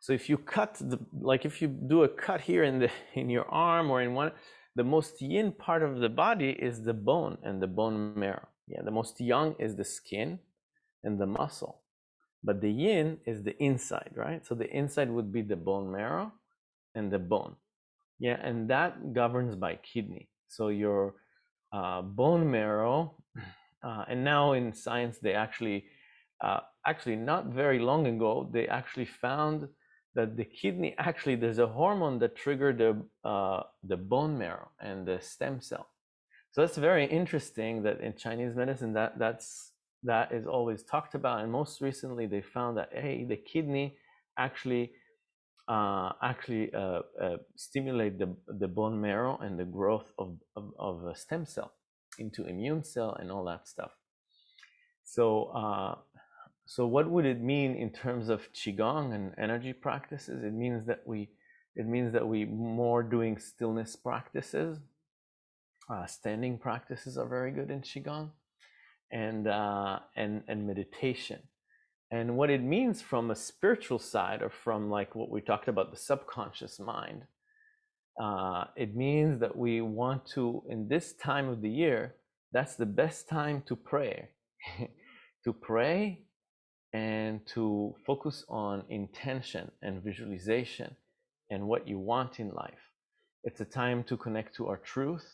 So 0.00 0.14
if 0.14 0.30
you 0.30 0.38
cut 0.38 0.74
the 0.80 0.98
like 1.20 1.44
if 1.44 1.60
you 1.60 1.68
do 1.68 2.04
a 2.04 2.08
cut 2.08 2.40
here 2.40 2.64
in 2.64 2.78
the 2.78 2.90
in 3.14 3.30
your 3.30 3.48
arm 3.48 3.90
or 3.90 4.02
in 4.02 4.14
one, 4.14 4.32
the 4.74 4.84
most 4.84 5.20
yin 5.20 5.52
part 5.52 5.82
of 5.82 6.00
the 6.00 6.08
body 6.08 6.50
is 6.50 6.82
the 6.82 6.94
bone 6.94 7.36
and 7.42 7.62
the 7.62 7.66
bone 7.66 8.18
marrow. 8.18 8.48
Yeah, 8.66 8.82
the 8.82 8.90
most 8.90 9.20
yang 9.20 9.56
is 9.58 9.76
the 9.76 9.84
skin 9.84 10.38
and 11.04 11.20
the 11.20 11.26
muscle. 11.26 11.82
But 12.42 12.62
the 12.62 12.70
yin 12.70 13.18
is 13.26 13.42
the 13.42 13.56
inside, 13.62 14.12
right? 14.14 14.46
So 14.46 14.54
the 14.54 14.70
inside 14.70 15.10
would 15.10 15.30
be 15.32 15.42
the 15.42 15.56
bone 15.56 15.92
marrow 15.92 16.32
and 16.94 17.12
the 17.12 17.18
bone. 17.18 17.56
Yeah, 18.18 18.38
and 18.42 18.70
that 18.70 19.12
governs 19.12 19.54
by 19.56 19.76
kidney. 19.76 20.28
So 20.48 20.68
your 20.68 21.14
uh, 21.72 22.02
bone 22.02 22.50
marrow, 22.50 23.16
uh, 23.84 24.04
and 24.08 24.24
now 24.24 24.52
in 24.52 24.72
science 24.72 25.18
they 25.18 25.34
actually, 25.34 25.84
uh, 26.42 26.60
actually 26.86 27.16
not 27.16 27.46
very 27.46 27.78
long 27.78 28.06
ago, 28.06 28.48
they 28.52 28.66
actually 28.68 29.06
found 29.06 29.68
that 30.14 30.36
the 30.36 30.44
kidney 30.44 30.94
actually 30.98 31.36
there's 31.36 31.58
a 31.58 31.66
hormone 31.66 32.18
that 32.18 32.36
triggered 32.36 32.78
the 32.78 33.28
uh, 33.28 33.62
the 33.84 33.96
bone 33.96 34.36
marrow 34.38 34.70
and 34.80 35.06
the 35.06 35.20
stem 35.20 35.60
cell. 35.60 35.88
So 36.52 36.62
that's 36.62 36.76
very 36.76 37.06
interesting 37.06 37.82
that 37.84 38.00
in 38.00 38.16
Chinese 38.16 38.56
medicine 38.56 38.92
that 38.94 39.18
that's 39.18 39.72
that 40.02 40.32
is 40.32 40.46
always 40.46 40.82
talked 40.82 41.14
about. 41.14 41.40
And 41.40 41.52
most 41.52 41.80
recently 41.80 42.26
they 42.26 42.40
found 42.40 42.76
that 42.78 42.90
hey, 42.92 43.24
the 43.24 43.36
kidney 43.36 43.96
actually 44.36 44.92
uh, 45.68 46.12
actually 46.22 46.74
uh, 46.74 47.02
uh 47.20 47.36
stimulate 47.56 48.18
the 48.18 48.34
the 48.48 48.68
bone 48.68 49.00
marrow 49.00 49.38
and 49.38 49.58
the 49.58 49.64
growth 49.64 50.10
of, 50.18 50.36
of, 50.56 50.72
of 50.78 51.04
a 51.04 51.14
stem 51.14 51.46
cell 51.46 51.72
into 52.18 52.44
immune 52.46 52.82
cell 52.82 53.16
and 53.20 53.30
all 53.30 53.44
that 53.44 53.68
stuff. 53.68 53.92
So 55.04 55.44
uh, 55.54 55.96
so 56.70 56.86
what 56.86 57.10
would 57.10 57.26
it 57.26 57.40
mean 57.40 57.74
in 57.74 57.90
terms 57.90 58.28
of 58.28 58.52
qigong 58.52 59.12
and 59.12 59.34
energy 59.36 59.72
practices? 59.72 60.44
It 60.44 60.52
means 60.52 60.86
that 60.86 61.00
we 61.04 61.30
it 61.74 61.84
means 61.84 62.12
that 62.12 62.28
we 62.28 62.44
more 62.44 63.02
doing 63.02 63.38
stillness 63.38 63.96
practices. 63.96 64.78
Uh, 65.92 66.06
standing 66.06 66.58
practices 66.58 67.18
are 67.18 67.26
very 67.26 67.50
good 67.50 67.72
in 67.72 67.80
qigong, 67.80 68.30
and 69.10 69.48
uh, 69.48 69.98
and 70.14 70.44
and 70.46 70.64
meditation. 70.64 71.40
And 72.12 72.36
what 72.36 72.50
it 72.50 72.62
means 72.62 73.02
from 73.02 73.32
a 73.32 73.34
spiritual 73.34 73.98
side, 73.98 74.40
or 74.40 74.50
from 74.50 74.90
like 74.90 75.16
what 75.16 75.28
we 75.28 75.40
talked 75.40 75.66
about, 75.66 75.90
the 75.90 75.96
subconscious 75.96 76.78
mind, 76.78 77.24
uh, 78.22 78.66
it 78.76 78.94
means 78.94 79.40
that 79.40 79.56
we 79.56 79.80
want 79.80 80.24
to, 80.34 80.62
in 80.68 80.86
this 80.86 81.14
time 81.14 81.48
of 81.48 81.62
the 81.62 81.70
year, 81.70 82.14
that's 82.52 82.76
the 82.76 82.86
best 82.86 83.28
time 83.28 83.64
to 83.66 83.74
pray. 83.74 84.28
to 85.44 85.52
pray 85.52 86.26
and 86.92 87.46
to 87.46 87.94
focus 88.06 88.44
on 88.48 88.84
intention 88.88 89.70
and 89.82 90.02
visualization 90.02 90.96
and 91.50 91.66
what 91.66 91.86
you 91.86 91.98
want 91.98 92.40
in 92.40 92.50
life. 92.50 92.92
It's 93.44 93.60
a 93.60 93.64
time 93.64 94.04
to 94.04 94.16
connect 94.16 94.54
to 94.56 94.68
our 94.68 94.76
truth, 94.76 95.26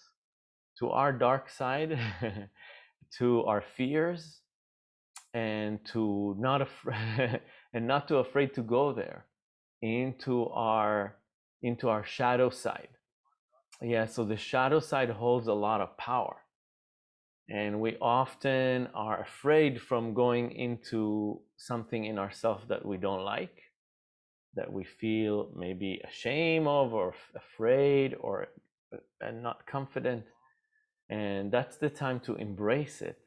to 0.78 0.90
our 0.90 1.12
dark 1.12 1.50
side, 1.50 1.98
to 3.18 3.44
our 3.44 3.62
fears, 3.76 4.40
and 5.34 5.84
to 5.92 6.34
not 6.38 6.62
afraid 6.62 7.40
and 7.74 7.86
not 7.86 8.08
too 8.08 8.18
afraid 8.18 8.54
to 8.54 8.62
go 8.62 8.92
there 8.92 9.26
into 9.82 10.48
our 10.48 11.16
into 11.62 11.88
our 11.88 12.04
shadow 12.04 12.48
side. 12.50 12.88
Yeah, 13.82 14.06
so 14.06 14.24
the 14.24 14.36
shadow 14.36 14.80
side 14.80 15.10
holds 15.10 15.48
a 15.48 15.52
lot 15.52 15.80
of 15.80 15.96
power. 15.98 16.36
And 17.48 17.80
we 17.80 17.96
often 18.00 18.88
are 18.94 19.20
afraid 19.20 19.80
from 19.80 20.14
going 20.14 20.50
into 20.52 21.40
something 21.56 22.04
in 22.04 22.18
ourselves 22.18 22.64
that 22.68 22.84
we 22.84 22.96
don't 22.96 23.24
like 23.24 23.62
that 24.56 24.72
we 24.72 24.84
feel 24.84 25.50
maybe 25.54 26.00
ashamed 26.08 26.66
of 26.66 26.94
or 26.94 27.14
afraid 27.36 28.14
or 28.20 28.48
uh, 28.92 28.96
and 29.20 29.42
not 29.42 29.66
confident. 29.66 30.24
And 31.10 31.52
that's 31.52 31.76
the 31.76 31.90
time 31.90 32.20
to 32.20 32.34
embrace 32.36 33.02
it 33.02 33.18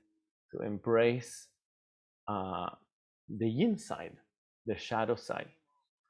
to 0.52 0.64
embrace 0.66 1.48
uh, 2.28 2.70
the 3.30 3.48
yin 3.48 3.78
side 3.78 4.18
the 4.66 4.78
shadow 4.78 5.16
side. 5.16 5.50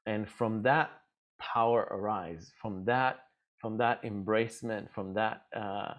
And 0.06 0.28
from 0.28 0.62
that 0.62 0.90
power 1.38 1.82
arise 1.90 2.52
from 2.60 2.84
that 2.86 3.20
from 3.60 3.78
that 3.78 4.02
embracement 4.02 4.90
from 4.94 5.14
that 5.14 5.42
uh, 5.54 5.94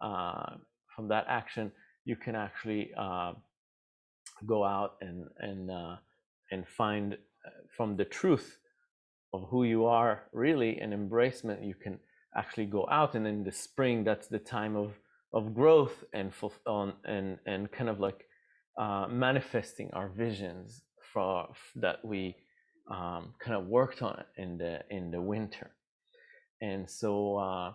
uh, 0.00 0.54
from 1.00 1.08
that 1.08 1.24
action 1.28 1.72
you 2.04 2.14
can 2.14 2.34
actually 2.34 2.90
uh, 2.98 3.32
go 4.46 4.64
out 4.64 4.96
and 5.00 5.24
and 5.38 5.70
uh, 5.70 5.96
and 6.50 6.68
find 6.68 7.14
uh, 7.14 7.50
from 7.74 7.96
the 7.96 8.04
truth 8.04 8.58
of 9.32 9.46
who 9.50 9.64
you 9.64 9.86
are 9.86 10.24
really 10.32 10.78
and 10.78 10.92
embracement 10.92 11.66
you 11.66 11.74
can 11.74 11.98
actually 12.36 12.66
go 12.66 12.86
out 12.90 13.14
and 13.14 13.26
in 13.26 13.44
the 13.44 13.52
spring 13.52 14.04
that's 14.04 14.28
the 14.28 14.38
time 14.38 14.76
of 14.76 14.90
of 15.32 15.54
growth 15.54 16.04
and 16.12 16.32
on 16.66 16.92
and 17.04 17.38
and 17.46 17.72
kind 17.72 17.88
of 17.88 17.98
like 17.98 18.26
uh, 18.78 19.06
manifesting 19.08 19.88
our 19.94 20.08
visions 20.08 20.82
for 21.12 21.48
that 21.76 22.04
we 22.04 22.36
um, 22.90 23.32
kind 23.38 23.56
of 23.56 23.66
worked 23.68 24.02
on 24.02 24.22
in 24.36 24.58
the 24.58 24.80
in 24.90 25.10
the 25.10 25.22
winter. 25.22 25.70
And 26.60 26.90
so 26.90 27.36
uh, 27.38 27.72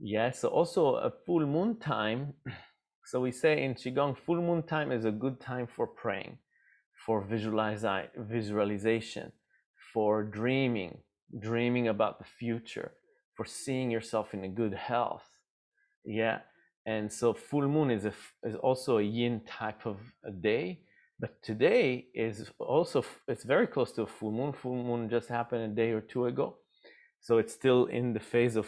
yeah 0.00 0.30
so 0.30 0.48
also 0.48 0.96
a 0.96 1.12
full 1.26 1.46
moon 1.46 1.78
time 1.78 2.32
so 3.04 3.20
we 3.20 3.30
say 3.30 3.62
in 3.62 3.74
qigong 3.74 4.16
full 4.16 4.40
moon 4.40 4.62
time 4.62 4.90
is 4.90 5.04
a 5.04 5.10
good 5.10 5.38
time 5.40 5.66
for 5.66 5.86
praying 5.86 6.38
for 7.06 7.22
visualize 7.22 7.84
visualization 8.16 9.30
for 9.92 10.22
dreaming 10.22 10.98
dreaming 11.38 11.88
about 11.88 12.18
the 12.18 12.24
future 12.24 12.92
for 13.34 13.44
seeing 13.44 13.90
yourself 13.90 14.34
in 14.34 14.44
a 14.44 14.48
good 14.48 14.74
health. 14.74 15.24
Yeah 16.04 16.40
and 16.86 17.12
so 17.12 17.34
full 17.34 17.68
moon 17.68 17.90
is 17.90 18.04
a, 18.06 18.12
is 18.42 18.54
also 18.56 18.98
a 18.98 19.02
yin 19.02 19.40
type 19.46 19.86
of 19.86 19.98
a 20.24 20.30
day 20.30 20.80
but 21.18 21.42
today 21.42 22.06
is 22.14 22.50
also 22.58 23.04
it's 23.28 23.44
very 23.44 23.66
close 23.66 23.92
to 23.92 24.02
a 24.02 24.06
full 24.06 24.32
moon. 24.32 24.52
Full 24.54 24.82
moon 24.82 25.10
just 25.10 25.28
happened 25.28 25.62
a 25.72 25.74
day 25.74 25.90
or 25.90 26.00
two 26.00 26.26
ago 26.26 26.56
so 27.20 27.38
it's 27.38 27.52
still 27.52 27.86
in 27.86 28.12
the 28.12 28.20
phase 28.20 28.56
of 28.56 28.66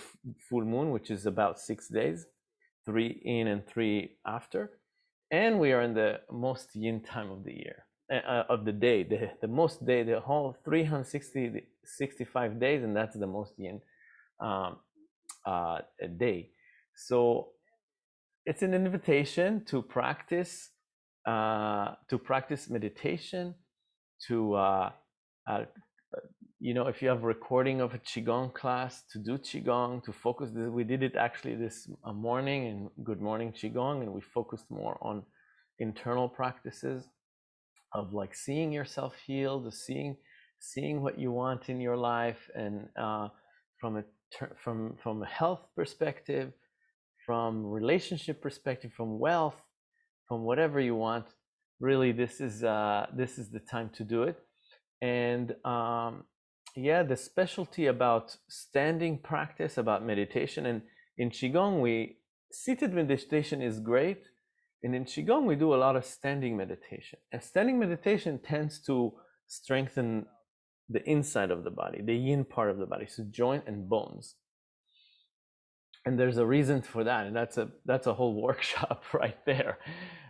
full 0.49 0.65
moon 0.65 0.91
which 0.91 1.11
is 1.11 1.27
about 1.27 1.59
six 1.59 1.89
days 1.89 2.27
three 2.85 3.21
in 3.25 3.47
and 3.49 3.67
three 3.67 4.17
after. 4.27 4.71
And 5.31 5.59
we 5.59 5.73
are 5.73 5.83
in 5.83 5.95
the 5.95 6.21
most 6.31 6.75
yin 6.75 7.01
time 7.01 7.31
of 7.31 7.45
the 7.45 7.53
year 7.53 7.87
uh, 8.13 8.45
of 8.49 8.65
the 8.65 8.73
day 8.73 9.03
the, 9.03 9.31
the 9.41 9.49
most 9.49 9.85
day 9.87 10.03
the 10.03 10.21
whole 10.21 10.57
360 10.65 11.63
65 11.85 12.61
days 12.61 12.83
and 12.83 12.95
that's 12.95 13.17
the 13.17 13.27
most 13.27 13.55
yin 13.59 13.81
um, 14.41 14.77
uh, 15.47 15.79
day. 16.19 16.51
So 16.95 17.49
it's 18.45 18.63
an 18.63 18.75
invitation 18.75 19.65
to 19.67 19.83
practice 19.83 20.71
uh, 21.27 21.95
to 22.11 22.19
practice 22.19 22.69
meditation 22.69 23.55
to 24.29 24.55
uh, 24.55 24.91
uh, 25.49 25.65
you 26.67 26.75
know 26.75 26.87
if 26.87 27.03
you 27.03 27.09
have 27.09 27.23
a 27.23 27.27
recording 27.37 27.81
of 27.81 27.91
a 27.95 27.99
qigong 27.99 28.53
class 28.61 28.93
to 29.13 29.19
do 29.19 29.35
qigong 29.49 30.03
to 30.05 30.13
focus 30.13 30.51
we 30.79 30.85
did 30.85 31.03
it 31.03 31.17
actually 31.17 31.57
this 31.57 31.77
uh, 32.05 32.13
morning 32.13 32.61
in 32.71 32.77
good 33.09 33.21
morning 33.21 33.53
qigong 33.53 33.97
and 34.03 34.13
we 34.13 34.21
focused 34.21 34.71
more 34.71 34.97
on 35.03 35.23
internal 35.79 36.29
practices 36.29 37.01
of 37.93 38.13
like 38.21 38.35
seeing 38.35 38.71
yourself 38.73 39.15
healed 39.27 39.65
seeing 39.75 40.17
seeing 40.61 41.03
what 41.03 41.19
you 41.19 41.31
want 41.33 41.69
in 41.69 41.81
your 41.81 41.97
life 41.97 42.43
and 42.55 42.75
uh, 42.97 43.29
from 43.79 43.97
a 43.97 44.05
from 44.63 44.97
from 45.03 45.23
a 45.23 45.27
health 45.27 45.65
perspective 45.77 46.53
from 47.25 47.67
relationship 47.67 48.43
perspective, 48.43 48.93
from 48.93 49.19
wealth, 49.19 49.61
from 50.27 50.43
whatever 50.43 50.81
you 50.81 50.95
want, 50.95 51.27
really 51.81 52.13
this 52.13 52.41
is 52.41 52.65
uh, 52.65 53.07
this 53.15 53.39
is 53.39 53.51
the 53.51 53.61
time 53.61 53.91
to 53.95 54.05
do 54.05 54.25
it. 54.25 54.39
And 55.01 55.55
um, 55.65 56.25
yeah, 56.75 57.03
the 57.03 57.17
specialty 57.17 57.87
about 57.87 58.37
standing 58.49 59.19
practice, 59.19 59.77
about 59.77 60.05
meditation, 60.05 60.67
and 60.67 60.83
in 61.19 61.31
qigong 61.31 61.81
we 61.81 62.17
seated 62.51 62.95
meditation 62.95 63.61
is 63.61 63.79
great, 63.79 64.25
and 64.83 64.95
in 64.95 65.05
qigong 65.05 65.45
we 65.45 65.55
do 65.55 65.75
a 65.75 65.77
lot 65.77 65.97
of 65.97 66.05
standing 66.05 66.57
meditation. 66.57 67.19
And 67.31 67.43
standing 67.43 67.79
meditation 67.79 68.39
tends 68.39 68.81
to 68.87 69.13
strengthen 69.47 70.27
the 70.89 71.09
inside 71.09 71.51
of 71.51 71.63
the 71.65 71.71
body, 71.71 72.01
the 72.03 72.17
yin 72.17 72.45
part 72.45 72.71
of 72.71 72.79
the 72.79 72.87
body, 72.87 73.07
so 73.07 73.25
joint 73.31 73.65
and 73.67 73.89
bones. 73.89 74.37
And 76.05 76.19
there's 76.19 76.39
a 76.39 76.47
reason 76.47 76.83
for 76.83 77.05
that 77.05 77.27
and 77.27 77.37
that's 77.37 77.59
a 77.59 77.69
that's 77.85 78.07
a 78.07 78.15
whole 78.15 78.41
workshop 78.49 79.05
right 79.13 79.39
there. 79.45 79.79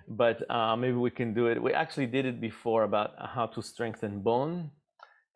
But 0.08 0.50
uh, 0.50 0.76
maybe 0.76 0.96
we 0.96 1.10
can 1.10 1.32
do 1.32 1.46
it. 1.46 1.62
We 1.62 1.72
actually 1.72 2.06
did 2.06 2.26
it 2.26 2.40
before 2.40 2.82
about 2.82 3.12
how 3.34 3.46
to 3.46 3.62
strengthen 3.62 4.20
bone 4.20 4.72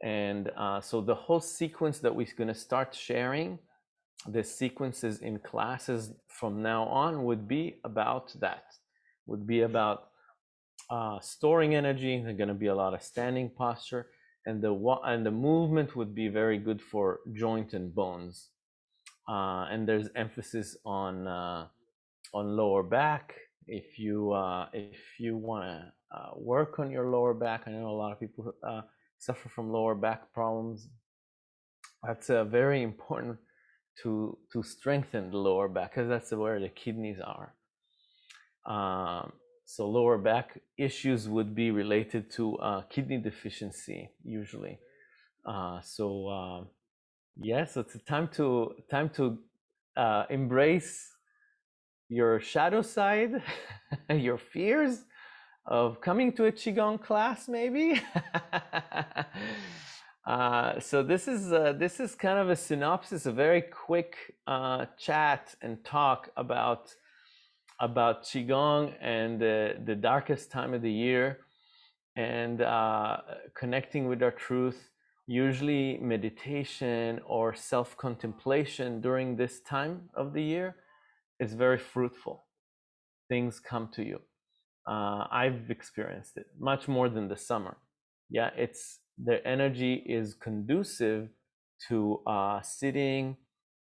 and 0.02 0.50
uh, 0.56 0.80
so 0.80 1.00
the 1.00 1.14
whole 1.14 1.40
sequence 1.40 1.98
that 2.00 2.14
we're 2.14 2.26
going 2.36 2.48
to 2.48 2.54
start 2.54 2.94
sharing 2.94 3.58
the 4.28 4.42
sequences 4.42 5.20
in 5.20 5.38
classes 5.38 6.12
from 6.28 6.62
now 6.62 6.84
on 6.84 7.24
would 7.24 7.46
be 7.46 7.76
about 7.84 8.34
that 8.40 8.64
would 9.26 9.46
be 9.46 9.62
about 9.62 10.08
uh, 10.90 11.18
storing 11.20 11.74
energy 11.74 12.20
there's 12.20 12.36
going 12.36 12.48
to 12.48 12.54
be 12.54 12.66
a 12.66 12.74
lot 12.74 12.94
of 12.94 13.02
standing 13.02 13.50
posture 13.50 14.06
and 14.46 14.62
the 14.62 14.72
and 15.04 15.26
the 15.26 15.30
movement 15.30 15.96
would 15.96 16.14
be 16.14 16.28
very 16.28 16.58
good 16.58 16.80
for 16.80 17.20
joint 17.34 17.72
and 17.72 17.94
bones 17.94 18.50
uh, 19.28 19.66
and 19.70 19.88
there's 19.88 20.08
emphasis 20.14 20.76
on 20.84 21.26
uh, 21.26 21.66
on 22.32 22.56
lower 22.56 22.82
back. 22.82 23.34
If 23.66 23.98
you 23.98 24.32
uh, 24.32 24.68
if 24.72 25.00
you 25.18 25.36
want 25.36 25.64
to 25.64 26.16
uh, 26.16 26.30
work 26.36 26.78
on 26.78 26.90
your 26.90 27.10
lower 27.10 27.34
back, 27.34 27.62
I 27.66 27.72
know 27.72 27.88
a 27.88 27.98
lot 27.98 28.12
of 28.12 28.20
people 28.20 28.54
suffer 29.18 29.48
from 29.48 29.70
lower 29.72 29.94
back 29.94 30.32
problems. 30.32 30.88
That's 32.02 32.30
uh, 32.30 32.44
very 32.44 32.82
important 32.82 33.38
to 34.02 34.38
to 34.52 34.62
strengthen 34.62 35.30
the 35.30 35.38
lower 35.38 35.68
back 35.68 35.92
because 35.92 36.08
that's 36.08 36.32
where 36.32 36.60
the 36.60 36.68
kidneys 36.68 37.18
are. 37.20 37.54
Um, 38.66 39.32
so 39.64 39.88
lower 39.88 40.18
back 40.18 40.60
issues 40.78 41.28
would 41.28 41.54
be 41.54 41.70
related 41.70 42.30
to 42.32 42.58
kidney 42.90 43.18
deficiency 43.18 44.10
usually. 44.24 44.78
Uh, 45.46 45.80
so 45.82 46.28
um, 46.28 46.68
Yes, 47.38 47.76
it's 47.76 47.94
a 47.94 47.98
time 47.98 48.28
to 48.34 48.74
time 48.90 49.10
to 49.10 49.38
uh, 49.96 50.24
embrace 50.30 51.12
your 52.08 52.40
shadow 52.40 52.82
side, 52.82 53.42
your 54.10 54.38
fears 54.38 55.04
of 55.66 56.00
coming 56.00 56.32
to 56.32 56.46
a 56.46 56.52
qigong 56.52 57.00
class, 57.00 57.48
maybe. 57.48 58.00
uh, 60.26 60.78
so 60.80 61.02
this 61.02 61.26
is 61.28 61.52
uh, 61.52 61.72
this 61.72 62.00
is 62.00 62.14
kind 62.14 62.38
of 62.38 62.48
a 62.50 62.56
synopsis, 62.56 63.26
a 63.26 63.32
very 63.32 63.62
quick 63.62 64.16
uh, 64.46 64.86
chat 64.98 65.54
and 65.62 65.84
talk 65.84 66.30
about 66.36 66.94
about 67.80 68.24
qigong 68.24 68.94
and 69.00 69.40
the 69.40 69.96
darkest 70.00 70.50
time 70.50 70.72
of 70.72 70.82
the 70.82 70.92
year, 70.92 71.38
and 72.16 72.62
uh, 72.62 73.18
connecting 73.54 74.08
with 74.08 74.22
our 74.22 74.30
truth 74.30 74.90
usually 75.26 75.98
meditation 75.98 77.20
or 77.26 77.54
self 77.54 77.96
contemplation 77.96 79.00
during 79.00 79.36
this 79.36 79.60
time 79.60 80.08
of 80.14 80.32
the 80.32 80.42
year 80.42 80.76
is 81.40 81.52
very 81.52 81.78
fruitful. 81.78 82.44
Things 83.28 83.58
come 83.60 83.88
to 83.94 84.04
you. 84.04 84.20
Uh, 84.86 85.26
I've 85.30 85.70
experienced 85.70 86.36
it 86.36 86.46
much 86.58 86.88
more 86.88 87.08
than 87.08 87.28
the 87.28 87.36
summer. 87.36 87.76
Yeah, 88.30 88.50
it's 88.56 89.00
the 89.22 89.46
energy 89.46 89.94
is 90.06 90.34
conducive 90.34 91.28
to 91.88 92.20
uh, 92.26 92.60
sitting 92.62 93.36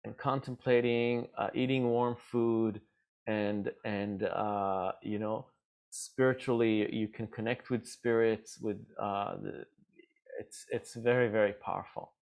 and 0.04 0.16
contemplating, 0.16 1.28
uh, 1.38 1.48
eating 1.54 1.84
warm 1.88 2.16
food, 2.30 2.80
and 3.26 3.70
and 3.84 4.24
uh, 4.24 4.92
you 5.02 5.18
know 5.18 5.46
spiritually 5.90 6.92
you 6.94 7.08
can 7.08 7.26
connect 7.28 7.70
with 7.70 7.86
spirits 7.86 8.58
with 8.60 8.78
uh, 9.00 9.36
the 9.42 9.64
it's 10.40 10.66
it's 10.70 10.94
very 10.94 11.28
very 11.28 11.52
powerful. 11.52 12.12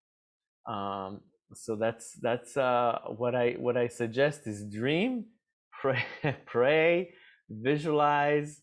Um, 0.67 1.21
so 1.55 1.77
that's 1.77 2.15
that's 2.15 2.57
uh, 2.57 2.99
what 3.17 3.35
I 3.35 3.53
what 3.59 3.77
I 3.77 3.89
suggest 3.89 4.47
is 4.47 4.65
dream, 4.65 5.27
pray, 5.81 6.05
pray, 6.47 7.11
visualize, 7.51 8.62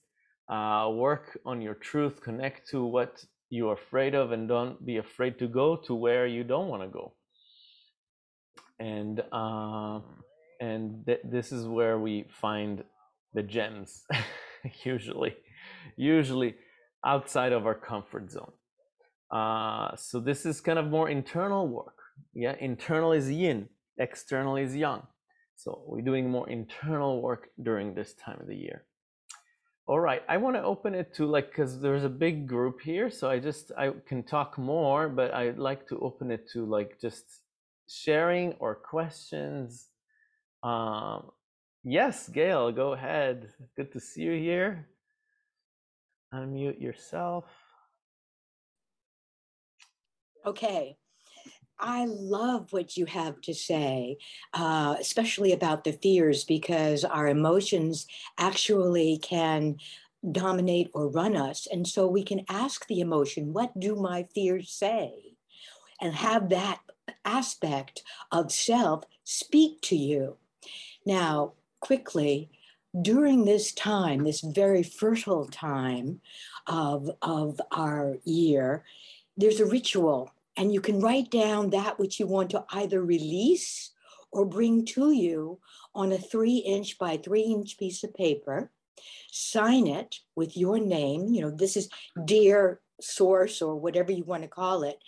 uh, 0.49 0.89
work 0.91 1.39
on 1.45 1.62
your 1.62 1.75
truth, 1.75 2.21
connect 2.21 2.69
to 2.69 2.83
what 2.83 3.23
you're 3.49 3.73
afraid 3.73 4.15
of, 4.15 4.31
and 4.31 4.47
don't 4.47 4.83
be 4.85 4.97
afraid 4.97 5.38
to 5.39 5.47
go 5.47 5.75
to 5.75 5.93
where 5.93 6.25
you 6.27 6.43
don't 6.43 6.67
want 6.67 6.81
to 6.81 6.89
go. 6.89 7.13
And 8.79 9.21
um, 9.31 10.03
and 10.59 11.05
th- 11.05 11.21
this 11.23 11.51
is 11.51 11.67
where 11.67 11.99
we 11.99 12.25
find 12.41 12.83
the 13.33 13.43
gems, 13.43 14.03
usually, 14.83 15.35
usually 15.95 16.55
outside 17.05 17.51
of 17.51 17.65
our 17.65 17.75
comfort 17.75 18.31
zone. 18.31 18.51
Uh, 19.31 19.95
so 19.95 20.19
this 20.19 20.45
is 20.45 20.59
kind 20.59 20.79
of 20.79 20.88
more 20.88 21.09
internal 21.09 21.67
work. 21.67 21.95
Yeah, 22.33 22.55
internal 22.59 23.12
is 23.12 23.31
yin, 23.31 23.69
external 23.97 24.55
is 24.55 24.75
yang. 24.75 25.03
So 25.55 25.83
we're 25.85 26.01
doing 26.01 26.29
more 26.29 26.49
internal 26.49 27.21
work 27.21 27.49
during 27.62 27.93
this 27.93 28.13
time 28.13 28.39
of 28.39 28.47
the 28.47 28.55
year. 28.55 28.85
All 29.89 29.99
right, 29.99 30.21
I 30.30 30.38
want 30.38 30.56
to 30.56 30.62
open 30.62 30.93
it 30.93 31.15
to 31.15 31.25
like 31.25 31.49
because 31.49 31.82
there's 31.82 32.04
a 32.04 32.10
big 32.10 32.47
group 32.47 32.80
here, 32.80 33.10
so 33.10 33.28
I 33.28 33.39
just 33.39 33.71
I 33.75 33.89
can 34.06 34.21
talk 34.21 34.56
more, 34.60 35.10
but 35.10 35.34
I'd 35.34 35.58
like 35.58 35.88
to 35.88 35.97
open 35.97 36.30
it 36.30 36.47
to 36.52 36.63
like 36.63 37.02
just 37.02 37.25
sharing 37.88 38.54
or 38.60 38.75
questions. 38.75 39.88
Um, 40.62 41.32
yes, 41.84 42.30
Gail, 42.30 42.71
go 42.71 42.93
ahead. 42.93 43.52
Good 43.75 43.91
to 43.93 43.99
see 43.99 44.21
you 44.21 44.34
here. 44.34 44.89
Unmute 46.32 46.80
yourself. 46.80 47.45
Okay. 50.45 50.97
I 51.79 52.05
love 52.05 52.73
what 52.73 52.97
you 52.97 53.05
have 53.05 53.39
to 53.41 53.53
say, 53.53 54.17
uh, 54.53 54.95
especially 54.99 55.53
about 55.53 55.83
the 55.83 55.93
fears, 55.93 56.43
because 56.43 57.05
our 57.05 57.27
emotions 57.27 58.05
actually 58.37 59.17
can 59.19 59.77
dominate 60.31 60.89
or 60.93 61.07
run 61.07 61.37
us. 61.37 61.67
And 61.71 61.87
so 61.87 62.07
we 62.07 62.23
can 62.23 62.45
ask 62.49 62.85
the 62.87 62.99
emotion, 62.99 63.53
What 63.53 63.79
do 63.79 63.95
my 63.95 64.27
fears 64.33 64.71
say? 64.71 65.13
And 66.01 66.13
have 66.13 66.49
that 66.49 66.81
aspect 67.23 68.03
of 68.31 68.51
self 68.51 69.05
speak 69.23 69.81
to 69.83 69.95
you. 69.95 70.37
Now, 71.05 71.53
quickly, 71.79 72.49
during 73.01 73.45
this 73.45 73.71
time, 73.71 74.23
this 74.23 74.41
very 74.41 74.83
fertile 74.83 75.45
time 75.45 76.21
of, 76.67 77.09
of 77.21 77.61
our 77.71 78.17
year, 78.25 78.83
there's 79.37 79.59
a 79.59 79.65
ritual 79.65 80.33
and 80.59 80.73
you 80.73 80.81
can 80.81 80.99
write 80.99 81.31
down 81.31 81.69
that 81.69 81.97
which 81.97 82.19
you 82.19 82.27
want 82.27 82.49
to 82.49 82.65
either 82.73 83.01
release 83.01 83.91
or 84.29 84.45
bring 84.45 84.85
to 84.85 85.11
you 85.11 85.57
on 85.95 86.11
a 86.11 86.17
three 86.17 86.57
inch 86.57 86.99
by 86.99 87.15
three 87.15 87.43
inch 87.43 87.79
piece 87.79 88.03
of 88.03 88.13
paper. 88.13 88.69
Sign 89.31 89.87
it 89.87 90.17
with 90.35 90.57
your 90.57 90.77
name. 90.77 91.27
You 91.29 91.43
know, 91.43 91.51
this 91.51 91.77
is 91.77 91.89
dear 92.25 92.81
source 92.99 93.61
or 93.61 93.77
whatever 93.77 94.11
you 94.11 94.25
want 94.25 94.43
to 94.43 94.49
call 94.49 94.83
it. 94.83 94.99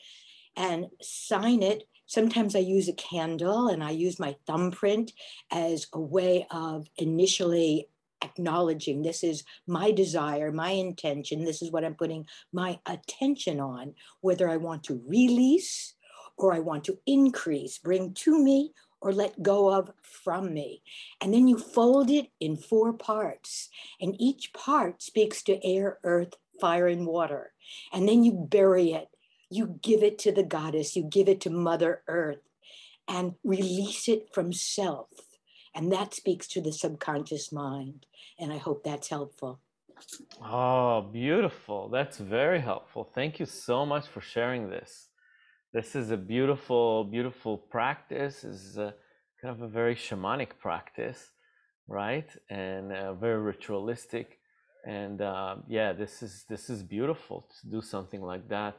And 0.56 0.88
sign 1.02 1.64
it. 1.64 1.84
Sometimes 2.06 2.56
I 2.56 2.60
use 2.60 2.88
a 2.88 2.94
candle 2.94 3.68
and 3.68 3.84
I 3.84 3.92
use 3.92 4.20
my 4.20 4.38
thumbprint 4.48 5.12
as 5.52 5.88
a 5.92 6.00
way 6.00 6.48
of 6.50 6.88
initially 6.96 7.90
acknowledging 8.22 9.02
this 9.02 9.24
is 9.24 9.44
my 9.68 9.92
desire, 9.92 10.52
my 10.52 10.72
intention, 10.72 11.44
this 11.44 11.62
is 11.62 11.72
what 11.72 11.84
I'm 11.84 11.96
putting 11.96 12.26
my 12.54 12.80
attention 12.86 13.60
on, 13.60 13.94
whether 14.22 14.50
I 14.50 14.58
want 14.58 14.84
to 14.86 15.02
release 15.08 15.96
or 16.38 16.54
I 16.54 16.60
want 16.60 16.84
to 16.86 16.98
increase, 17.06 17.78
bring 17.78 18.14
to 18.16 18.44
me 18.44 18.72
or 19.02 19.12
let 19.12 19.42
go 19.42 19.74
of 19.74 19.92
from 20.02 20.54
me. 20.54 20.84
And 21.20 21.34
then 21.34 21.48
you 21.48 21.58
fold 21.58 22.10
it 22.10 22.28
in 22.40 22.56
four 22.56 22.94
parts, 22.94 23.70
and 24.00 24.16
each 24.20 24.54
part 24.54 25.02
speaks 25.02 25.42
to 25.44 25.66
air, 25.66 25.98
earth, 26.04 26.36
fire, 26.60 26.88
and 26.88 27.08
water. 27.08 27.52
And 27.92 28.08
then 28.08 28.24
you 28.24 28.34
bury 28.34 28.92
it. 28.92 29.08
You 29.50 29.80
give 29.82 30.04
it 30.04 30.20
to 30.20 30.32
the 30.32 30.44
goddess, 30.44 30.96
you 30.96 31.04
give 31.04 31.28
it 31.28 31.42
to 31.42 31.50
Mother 31.50 32.04
Earth, 32.08 32.48
and 33.08 33.36
release 33.44 34.08
it 34.08 34.30
from 34.34 34.54
self 34.54 35.10
and 35.76 35.92
that 35.92 36.14
speaks 36.14 36.48
to 36.48 36.62
the 36.62 36.72
subconscious 36.72 37.52
mind. 37.52 38.06
And 38.40 38.52
I 38.52 38.58
hope 38.58 38.84
that's 38.84 39.10
helpful. 39.10 39.60
Oh, 40.42 41.02
beautiful. 41.02 41.90
That's 41.90 42.18
very 42.18 42.60
helpful. 42.60 43.10
Thank 43.14 43.40
you 43.40 43.46
so 43.46 43.86
much 43.86 44.08
for 44.08 44.22
sharing 44.22 44.70
this. 44.70 45.10
This 45.74 45.96
is 45.96 46.12
a 46.12 46.18
beautiful, 46.18 47.04
beautiful 47.06 47.58
practice. 47.58 48.42
This 48.42 48.62
is 48.62 48.78
a 48.78 48.94
kind 49.42 49.56
of 49.56 49.62
a 49.62 49.68
very 49.68 49.96
shamanic 49.96 50.60
practice, 50.60 51.30
right? 51.88 52.30
And 52.50 52.92
uh, 52.92 53.14
very 53.14 53.40
ritualistic. 53.40 54.40
And 54.86 55.22
uh, 55.22 55.58
yeah, 55.68 55.94
this 55.94 56.24
is 56.24 56.46
this 56.50 56.70
is 56.70 56.82
beautiful 56.82 57.48
to 57.62 57.70
do 57.70 57.82
something 57.82 58.22
like 58.22 58.50
that 58.50 58.76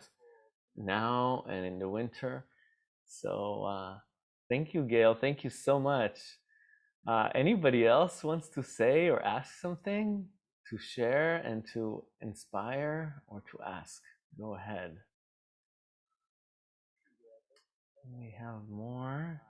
now 0.76 1.44
and 1.48 1.64
in 1.64 1.78
the 1.78 1.88
winter. 1.88 2.44
So 3.07 3.64
uh, 3.64 3.98
thank 4.48 4.74
you, 4.74 4.83
Gail. 4.83 5.14
Thank 5.14 5.44
you 5.44 5.50
so 5.50 5.78
much. 5.78 6.18
Uh, 7.07 7.29
anybody 7.35 7.87
else 7.87 8.23
wants 8.23 8.49
to 8.49 8.62
say 8.62 9.09
or 9.09 9.21
ask 9.23 9.61
something 9.61 10.27
to 10.71 10.79
share 10.79 11.37
and 11.37 11.65
to 11.75 12.05
inspire 12.21 13.23
or 13.27 13.43
to 13.51 13.59
ask? 13.67 14.03
Go 14.38 14.55
ahead. 14.55 14.97
We 18.17 18.35
have 18.38 18.69
more. 18.71 19.41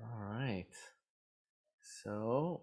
All 0.00 0.18
right. 0.18 0.66
So 2.02 2.62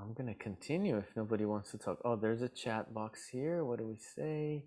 I'm 0.00 0.14
going 0.14 0.28
to 0.28 0.34
continue 0.34 0.96
if 0.96 1.16
nobody 1.16 1.44
wants 1.44 1.72
to 1.72 1.78
talk. 1.78 1.98
Oh, 2.04 2.16
there's 2.16 2.42
a 2.42 2.48
chat 2.48 2.94
box 2.94 3.28
here. 3.30 3.64
What 3.64 3.78
do 3.78 3.86
we 3.86 3.96
say? 3.96 4.64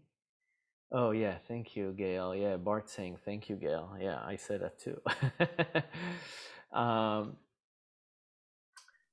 Oh 0.91 1.11
yeah, 1.11 1.35
thank 1.47 1.75
you, 1.75 1.93
Gail. 1.93 2.35
Yeah, 2.35 2.57
Bart 2.57 2.89
saying 2.89 3.17
thank 3.25 3.49
you, 3.49 3.55
Gail. 3.55 3.95
Yeah, 3.99 4.19
I 4.25 4.35
said 4.35 4.61
that 4.61 4.79
too. 4.79 5.01
um, 6.77 7.37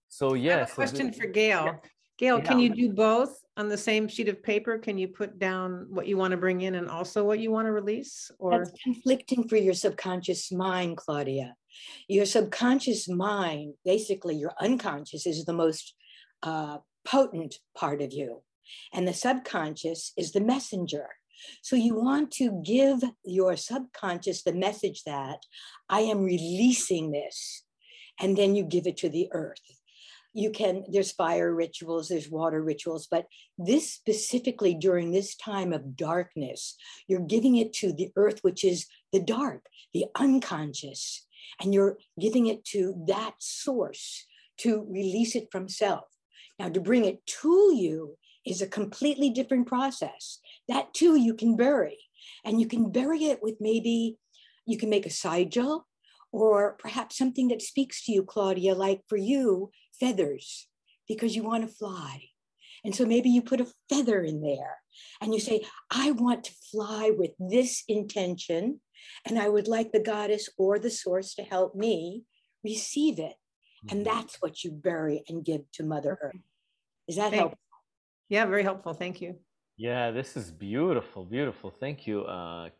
so 0.09 0.35
yes. 0.35 0.69
Yeah, 0.69 0.75
question 0.75 1.13
for 1.13 1.27
Gail. 1.27 1.65
Yeah. 1.65 1.75
Gail, 2.19 2.39
yeah. 2.39 2.45
can 2.45 2.59
you 2.61 2.69
do 2.69 2.93
both 2.93 3.37
on 3.57 3.69
the 3.69 3.77
same 3.77 4.07
sheet 4.07 4.29
of 4.29 4.43
paper? 4.43 4.79
Can 4.79 4.99
you 4.99 5.09
put 5.09 5.39
down 5.39 5.87
what 5.89 6.07
you 6.07 6.17
want 6.17 6.31
to 6.33 6.37
bring 6.37 6.61
in 6.61 6.75
and 6.75 6.89
also 6.89 7.25
what 7.25 7.41
you 7.41 7.51
want 7.51 7.67
to 7.67 7.73
release? 7.73 8.31
Or 8.39 8.59
that's 8.59 8.71
conflicting 8.83 9.49
for 9.49 9.57
your 9.57 9.75
subconscious 9.75 10.53
mind, 10.53 10.99
Claudia. 10.99 11.57
Your 12.09 12.27
subconscious 12.27 13.09
mind, 13.09 13.75
basically 13.85 14.37
your 14.37 14.53
unconscious, 14.61 15.27
is 15.27 15.45
the 15.45 15.53
most 15.55 15.95
uh, 16.43 16.79
potent 17.05 17.57
part 17.75 18.03
of 18.03 18.13
you, 18.13 18.43
and 18.93 19.09
the 19.09 19.15
subconscious 19.15 20.13
is 20.17 20.33
the 20.33 20.41
messenger. 20.41 21.09
So 21.63 21.77
you 21.77 21.95
want 21.95 22.31
to 22.33 22.63
give 22.65 23.03
your 23.25 23.57
subconscious 23.57 24.43
the 24.43 24.53
message 24.53 25.05
that 25.05 25.39
I 25.89 26.01
am 26.01 26.23
releasing 26.23 27.13
this. 27.13 27.65
And 28.21 28.37
then 28.37 28.55
you 28.55 28.65
give 28.65 28.87
it 28.87 28.97
to 28.99 29.09
the 29.09 29.29
earth. 29.33 29.61
You 30.35 30.51
can, 30.51 30.85
there's 30.89 31.13
fire 31.13 31.55
rituals, 31.55 32.09
there's 32.09 32.31
water 32.31 32.63
rituals, 32.63 33.07
but 33.11 33.27
this 33.59 33.93
specifically 33.93 34.75
during 34.75 35.13
this 35.13 35.37
time 35.37 35.75
of 35.75 35.95
darkness, 35.95 36.75
you're 37.07 37.21
giving 37.21 37.57
it 37.57 37.75
to 37.75 37.93
the 37.93 38.11
earth, 38.17 38.39
which 38.41 38.65
is 38.65 38.87
the 39.13 39.21
dark, 39.21 39.67
the 39.93 40.07
unconscious, 40.15 41.27
and 41.61 41.75
you're 41.75 41.99
giving 42.19 42.47
it 42.47 42.65
to 42.65 42.95
that 43.09 43.35
source 43.39 44.27
to 44.59 44.87
release 44.89 45.37
it 45.37 45.49
from 45.53 45.69
self. 45.69 46.05
Now, 46.59 46.69
to 46.69 46.81
bring 46.81 47.05
it 47.05 47.27
to 47.27 47.75
you 47.75 48.17
is 48.47 48.63
a 48.63 48.67
completely 48.67 49.31
different 49.31 49.67
process. 49.67 50.39
That 50.69 50.95
too 50.95 51.17
you 51.17 51.35
can 51.35 51.57
bury. 51.57 51.99
And 52.45 52.61
you 52.61 52.67
can 52.67 52.91
bury 52.91 53.25
it 53.25 53.43
with 53.43 53.57
maybe 53.61 54.19
you 54.67 54.79
can 54.79 54.91
make 54.91 55.07
a 55.07 55.11
side 55.11 55.53
sigil 55.53 55.87
or 56.31 56.77
perhaps 56.79 57.19
something 57.19 57.49
that 57.49 57.63
speaks 57.63 58.05
to 58.05 58.13
you, 58.13 58.23
Claudia, 58.23 58.75
like 58.75 59.03
for 59.09 59.19
you, 59.19 59.71
feathers, 60.01 60.69
because 61.07 61.37
you 61.37 61.43
want 61.43 61.69
to 61.69 61.75
fly. 61.75 62.23
And 62.85 62.95
so 62.95 63.05
maybe 63.05 63.29
you 63.29 63.43
put 63.43 63.61
a 63.61 63.73
feather 63.89 64.23
in 64.23 64.41
there 64.41 64.79
and 65.21 65.33
you 65.35 65.41
say, 65.41 65.63
I 65.91 66.11
want 66.13 66.45
to 66.45 66.55
fly 66.71 67.13
with 67.17 67.33
this 67.39 67.85
intention, 67.87 68.81
and 69.27 69.39
I 69.39 69.49
would 69.49 69.69
like 69.69 69.93
the 69.93 70.01
goddess 70.01 70.49
or 70.59 70.79
the 70.79 70.91
source 70.91 71.35
to 71.35 71.43
help 71.43 71.75
me 71.75 72.25
receive 72.65 73.19
it. 73.19 73.35
And 73.89 74.05
mm-hmm. 74.05 74.17
that's 74.17 74.37
what 74.41 74.65
you 74.65 74.71
bury 74.71 75.23
and 75.29 75.45
give 75.45 75.63
to 75.73 75.85
Mother 75.85 76.19
Earth. 76.21 76.41
Is 77.09 77.17
that 77.17 77.33
helpful? 77.33 77.59
Yeah, 78.33 78.47
very 78.47 78.63
helpful. 78.63 78.95
Thank 78.95 79.21
you. 79.21 79.37
Yeah, 79.77 80.11
this 80.11 80.39
is 80.39 80.51
beautiful, 80.51 81.27
beautiful. 81.27 81.71
Thank 81.71 82.07
you, 82.07 82.23
uh, 82.23 82.71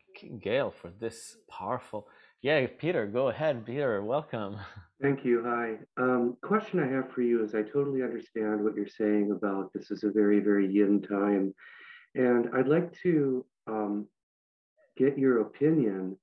Gail, 0.41 0.71
for 0.71 0.89
this 0.99 1.37
powerful. 1.47 2.07
Yeah, 2.41 2.65
Peter, 2.79 3.05
go 3.05 3.29
ahead. 3.29 3.63
Peter, 3.63 4.01
welcome. 4.01 4.57
Thank 5.03 5.23
you. 5.23 5.43
Hi. 5.45 5.77
Um, 5.97 6.37
question 6.41 6.79
I 6.79 6.87
have 6.87 7.11
for 7.11 7.21
you 7.21 7.43
is 7.43 7.53
I 7.53 7.61
totally 7.61 8.01
understand 8.01 8.63
what 8.63 8.75
you're 8.75 8.87
saying 8.87 9.29
about 9.29 9.71
this 9.73 9.91
is 9.91 10.03
a 10.03 10.09
very, 10.09 10.39
very 10.39 10.67
yin 10.67 11.03
time. 11.03 11.53
And 12.15 12.49
I'd 12.55 12.67
like 12.67 12.91
to 13.03 13.45
um, 13.67 14.07
get 14.97 15.19
your 15.19 15.41
opinion 15.41 16.17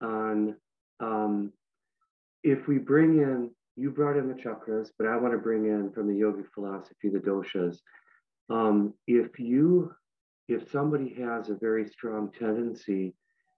on 0.00 0.56
um, 0.98 1.52
if 2.42 2.66
we 2.66 2.78
bring 2.78 3.18
in, 3.18 3.50
you 3.76 3.90
brought 3.90 4.16
in 4.16 4.28
the 4.28 4.42
chakras, 4.42 4.88
but 4.98 5.06
I 5.06 5.18
want 5.18 5.34
to 5.34 5.38
bring 5.38 5.66
in 5.66 5.92
from 5.92 6.08
the 6.08 6.18
yogic 6.18 6.46
philosophy, 6.54 7.10
the 7.10 7.18
doshas. 7.18 7.76
Um, 8.52 8.94
if 9.06 9.38
you, 9.38 9.92
if 10.48 10.70
somebody 10.70 11.14
has 11.14 11.48
a 11.48 11.54
very 11.54 11.88
strong 11.88 12.30
tendency 12.38 13.14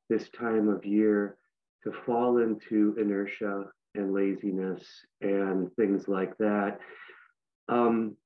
this 0.08 0.28
time 0.30 0.68
of 0.68 0.84
year 0.84 1.36
to 1.82 1.92
fall 2.06 2.38
into 2.38 2.94
inertia 2.98 3.64
and 3.94 4.12
laziness 4.12 4.84
and 5.20 5.74
things 5.76 6.08
like 6.08 6.36
that. 6.38 6.78
Um, 7.68 8.16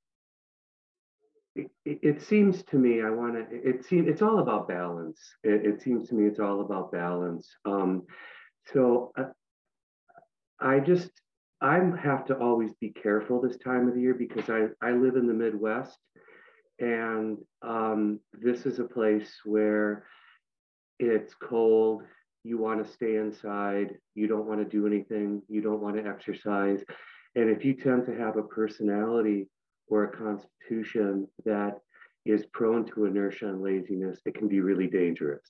it, 1.54 1.70
it, 1.85 2.22
seems 2.22 2.62
to 2.64 2.76
me 2.76 3.02
I 3.02 3.11
want 3.11 3.35
to. 3.35 3.46
It 3.50 3.85
seems 3.85 4.09
it's 4.09 4.22
all 4.22 4.38
about 4.38 4.68
balance. 4.68 5.18
It, 5.42 5.66
it, 5.66 5.83
seems 5.83 6.09
to 6.09 6.14
me 6.14 6.26
it's 6.26 6.38
all 6.38 6.61
about 6.61 6.92
balance. 6.92 7.48
Um, 7.64 8.04
so 8.72 9.12
uh, 9.18 9.24
I 10.61 10.78
just 10.78 11.11
I 11.61 11.81
have 12.00 12.26
to 12.26 12.37
always 12.37 12.74
be 12.81 12.90
careful 12.90 13.40
this 13.40 13.59
time 13.59 13.88
of 13.88 13.94
the 13.94 14.00
year 14.00 14.14
because 14.14 14.48
I 14.48 14.68
I 14.87 14.92
live 14.92 15.16
in 15.16 15.26
the 15.26 15.35
Midwest, 15.35 15.98
and 16.78 17.38
um, 17.62 18.20
this 18.32 18.66
is 18.66 18.78
a 18.78 18.84
place 18.84 19.30
where 19.44 20.04
it's 20.98 21.34
cold 21.34 22.02
you 22.44 22.58
want 22.58 22.84
to 22.84 22.90
stay 22.90 23.16
inside, 23.16 23.96
you 24.14 24.26
don't 24.26 24.46
want 24.46 24.60
to 24.60 24.64
do 24.64 24.86
anything, 24.86 25.42
you 25.48 25.60
don't 25.60 25.80
want 25.80 25.96
to 25.96 26.08
exercise. 26.08 26.82
And 27.34 27.50
if 27.50 27.64
you 27.64 27.74
tend 27.74 28.06
to 28.06 28.16
have 28.16 28.36
a 28.36 28.42
personality 28.42 29.48
or 29.88 30.04
a 30.04 30.16
constitution 30.16 31.28
that 31.44 31.78
is 32.24 32.46
prone 32.52 32.86
to 32.86 33.06
inertia 33.06 33.48
and 33.48 33.62
laziness, 33.62 34.20
it 34.24 34.34
can 34.34 34.48
be 34.48 34.60
really 34.60 34.86
dangerous. 34.86 35.42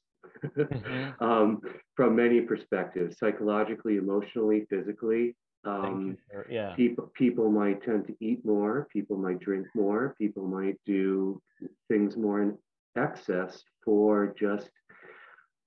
mm-hmm. 0.45 1.25
um, 1.25 1.61
from 1.95 2.17
many 2.17 2.41
perspectives, 2.41 3.19
psychologically, 3.19 3.97
emotionally, 3.97 4.67
physically. 4.71 5.37
Um, 5.69 6.19
for, 6.31 6.47
yeah. 6.51 6.75
People 6.75 7.11
people 7.15 7.51
might 7.51 7.83
tend 7.83 8.07
to 8.07 8.17
eat 8.21 8.45
more. 8.45 8.89
People 8.93 9.17
might 9.17 9.41
drink 9.41 9.67
more. 9.75 10.15
People 10.19 10.47
might 10.47 10.77
do 10.87 11.41
things 11.89 12.17
more 12.17 12.43
in 12.43 12.59
excess 12.97 13.63
for 13.85 14.35
just 14.39 14.71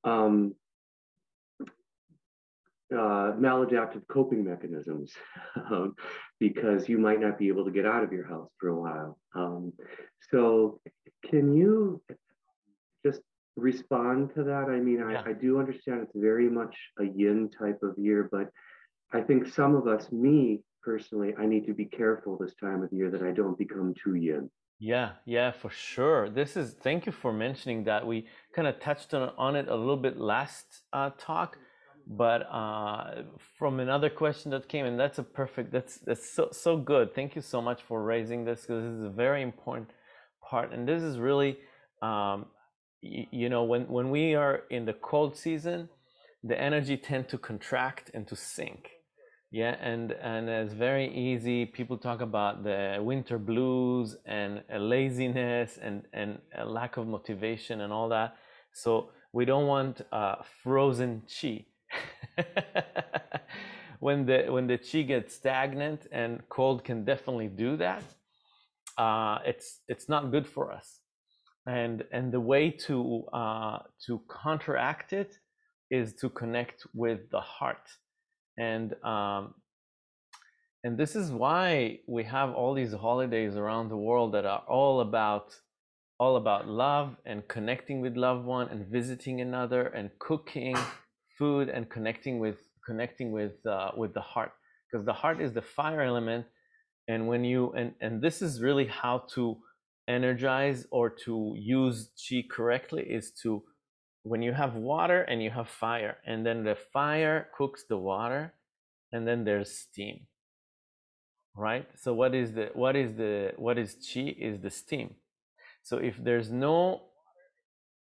um, 0.04 0.56
uh, 2.92 3.32
maladaptive 3.40 4.06
coping 4.08 4.44
mechanisms 4.44 5.14
um, 5.72 5.96
because 6.40 6.90
you 6.90 6.98
might 6.98 7.22
not 7.22 7.38
be 7.38 7.48
able 7.48 7.66
to 7.66 7.72
get 7.72 7.86
out 7.86 8.04
of 8.04 8.12
your 8.12 8.28
house 8.28 8.50
for 8.60 8.70
a 8.70 8.80
while. 8.80 9.18
Um, 9.36 9.74
so, 10.30 10.80
can 11.26 11.56
you 11.56 12.02
just 13.06 13.22
respond 13.56 14.34
to 14.36 14.44
that? 14.44 14.66
I 14.70 14.80
mean, 14.80 15.00
yeah. 15.00 15.22
I, 15.26 15.30
I 15.30 15.34
do 15.34 15.60
understand 15.60 16.02
it's 16.02 16.16
very 16.16 16.50
much 16.50 16.76
a 17.00 17.06
yin 17.06 17.50
type 17.58 17.80
of 17.84 17.98
year, 17.98 18.28
but 18.32 18.50
I 19.14 19.22
think 19.22 19.48
some 19.48 19.76
of 19.76 19.88
us, 19.88 20.12
me 20.12 20.62
personally, 20.84 21.34
I 21.38 21.46
need 21.46 21.66
to 21.68 21.74
be 21.74 21.86
careful 21.86 22.38
this 22.38 22.56
time 22.56 22.82
of 22.84 22.92
year 22.92 23.10
that 23.12 23.22
I 23.22 23.32
don't 23.32 23.58
become 23.58 23.94
too 23.94 24.16
yin. 24.16 24.50
Yeah, 24.80 25.12
yeah, 25.26 25.52
for 25.52 25.70
sure. 25.70 26.30
This 26.30 26.58
is 26.58 26.74
thank 26.74 27.06
you 27.06 27.12
for 27.12 27.32
mentioning 27.32 27.84
that. 27.84 28.06
We 28.06 28.28
kind 28.56 28.68
of 28.68 28.80
touched 28.80 29.14
on, 29.14 29.32
on 29.38 29.56
it 29.56 29.68
a 29.68 29.76
little 29.76 29.98
bit 29.98 30.18
last 30.18 30.66
uh, 30.92 31.12
talk 31.18 31.58
but 32.08 32.42
uh, 32.52 33.24
from 33.58 33.80
another 33.80 34.10
question 34.10 34.52
that 34.52 34.68
came 34.68 34.86
and 34.86 35.00
that's 35.00 35.20
a 35.20 35.24
perfect 35.24 35.72
that's 35.72 35.98
that's 36.00 36.30
so 36.30 36.50
so 36.52 36.78
good 36.78 37.14
thank 37.14 37.36
you 37.36 37.42
so 37.42 37.62
much 37.62 37.82
for 37.84 38.04
raising 38.04 38.44
this 38.44 38.62
because 38.62 38.84
this 38.84 38.94
is 38.94 39.04
a 39.04 39.10
very 39.10 39.42
important 39.42 39.90
part 40.42 40.74
and 40.74 40.88
this 40.88 41.02
is 41.02 41.18
really 41.18 41.58
um, 42.02 42.46
you 43.02 43.50
know 43.50 43.64
when 43.64 43.88
when 43.88 44.10
we 44.10 44.36
are 44.36 44.64
in 44.70 44.86
the 44.86 44.94
cold 44.94 45.38
season 45.38 45.90
the 46.44 46.60
energy 46.60 46.98
tend 46.98 47.30
to 47.30 47.38
contract 47.38 48.12
and 48.14 48.28
to 48.28 48.36
sink 48.36 48.90
yeah 49.52 49.76
and 49.82 50.12
and 50.14 50.50
it's 50.50 50.74
very 50.74 51.14
easy. 51.14 51.66
People 51.66 51.98
talk 51.98 52.22
about 52.22 52.64
the 52.64 53.00
winter 53.02 53.38
blues 53.38 54.16
and 54.26 54.64
laziness 54.80 55.78
and 55.82 56.04
and 56.14 56.40
lack 56.66 56.98
of 56.98 57.08
motivation 57.08 57.82
and 57.82 57.92
all 57.94 58.10
that. 58.10 58.36
So 58.74 59.10
we 59.34 59.46
don't 59.46 59.68
want 59.68 60.02
uh, 60.12 60.36
frozen 60.64 61.24
chi. 61.28 61.66
When 64.00 64.26
the 64.26 64.48
when 64.50 64.68
the 64.68 64.80
chi 64.80 65.04
gets 65.04 65.36
stagnant 65.36 66.08
and 66.12 66.42
cold 66.50 66.84
can 66.84 67.06
definitely 67.06 67.48
do 67.50 67.78
that 67.78 68.04
uh, 68.98 69.40
it's 69.46 69.82
it's 69.88 70.10
not 70.10 70.32
good 70.32 70.48
for 70.48 70.72
us. 70.72 71.00
And 71.68 72.04
and 72.12 72.32
the 72.32 72.40
way 72.42 72.72
to 72.88 73.26
uh, 73.34 73.80
to 74.08 74.22
counteract 74.44 75.14
it 75.14 75.38
is 75.92 76.14
to 76.16 76.30
connect 76.30 76.88
with 76.94 77.30
the 77.32 77.42
heart 77.42 77.90
and 78.58 78.94
um, 79.04 79.54
and 80.84 80.98
this 80.98 81.16
is 81.16 81.32
why 81.32 82.00
we 82.08 82.24
have 82.24 82.54
all 82.54 82.74
these 82.74 82.94
holidays 82.94 83.56
around 83.56 83.90
the 83.90 83.98
world 83.98 84.34
that 84.34 84.46
are 84.46 84.64
all 84.68 85.02
about 85.02 85.54
all 86.20 86.36
about 86.36 86.68
love 86.68 87.16
and 87.26 87.48
connecting 87.48 88.02
with 88.02 88.16
loved 88.16 88.46
one 88.46 88.68
and 88.70 88.86
visiting 88.88 89.42
another 89.42 89.88
and 89.88 90.12
cooking 90.20 90.76
food 91.38 91.70
and 91.70 91.90
connecting 91.90 92.40
with 92.40 92.60
connecting 92.86 93.32
with 93.32 93.66
uh, 93.66 93.92
with 93.98 94.14
the 94.14 94.22
heart. 94.22 94.52
Because 94.92 95.06
the 95.06 95.14
heart 95.14 95.42
is 95.42 95.54
the 95.54 95.62
fire 95.62 96.02
element 96.02 96.46
and 97.08 97.28
when 97.28 97.44
you 97.44 97.72
and 97.74 97.94
and 98.02 98.22
this 98.22 98.42
is 98.42 98.62
really 98.62 98.88
how 98.88 99.24
to 99.34 99.58
energize 100.08 100.86
or 100.92 101.10
to 101.10 101.54
use 101.58 102.12
chi 102.18 102.44
correctly 102.50 103.04
is 103.04 103.32
to 103.42 103.64
when 104.24 104.42
you 104.42 104.54
have 104.54 104.76
water 104.76 105.22
and 105.22 105.42
you 105.42 105.50
have 105.50 105.68
fire 105.68 106.18
and 106.26 106.46
then 106.46 106.64
the 106.64 106.76
fire 106.94 107.48
cooks 107.58 107.84
the 107.90 107.98
water 107.98 108.54
and 109.12 109.28
then 109.28 109.44
there's 109.44 109.72
steam 109.72 110.28
right? 111.56 111.88
So 111.96 112.14
what 112.14 112.34
is 112.34 112.54
the 112.54 112.70
what 112.74 112.96
is 112.96 113.16
the 113.16 113.54
what 113.58 113.78
is 113.78 113.96
chi 113.96 114.36
is 114.38 114.62
the 114.62 114.70
steam. 114.70 115.16
So 115.84 115.98
if 115.98 116.16
there's 116.18 116.50
no 116.52 117.02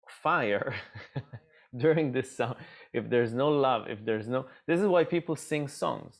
fire 0.08 0.74
during 1.76 2.12
this 2.12 2.36
song 2.36 2.56
if 2.92 3.08
there's 3.08 3.32
no 3.32 3.48
love 3.48 3.86
if 3.88 4.04
there's 4.04 4.26
no 4.26 4.46
this 4.66 4.80
is 4.80 4.86
why 4.88 5.04
people 5.04 5.36
sing 5.36 5.68
songs 5.68 6.18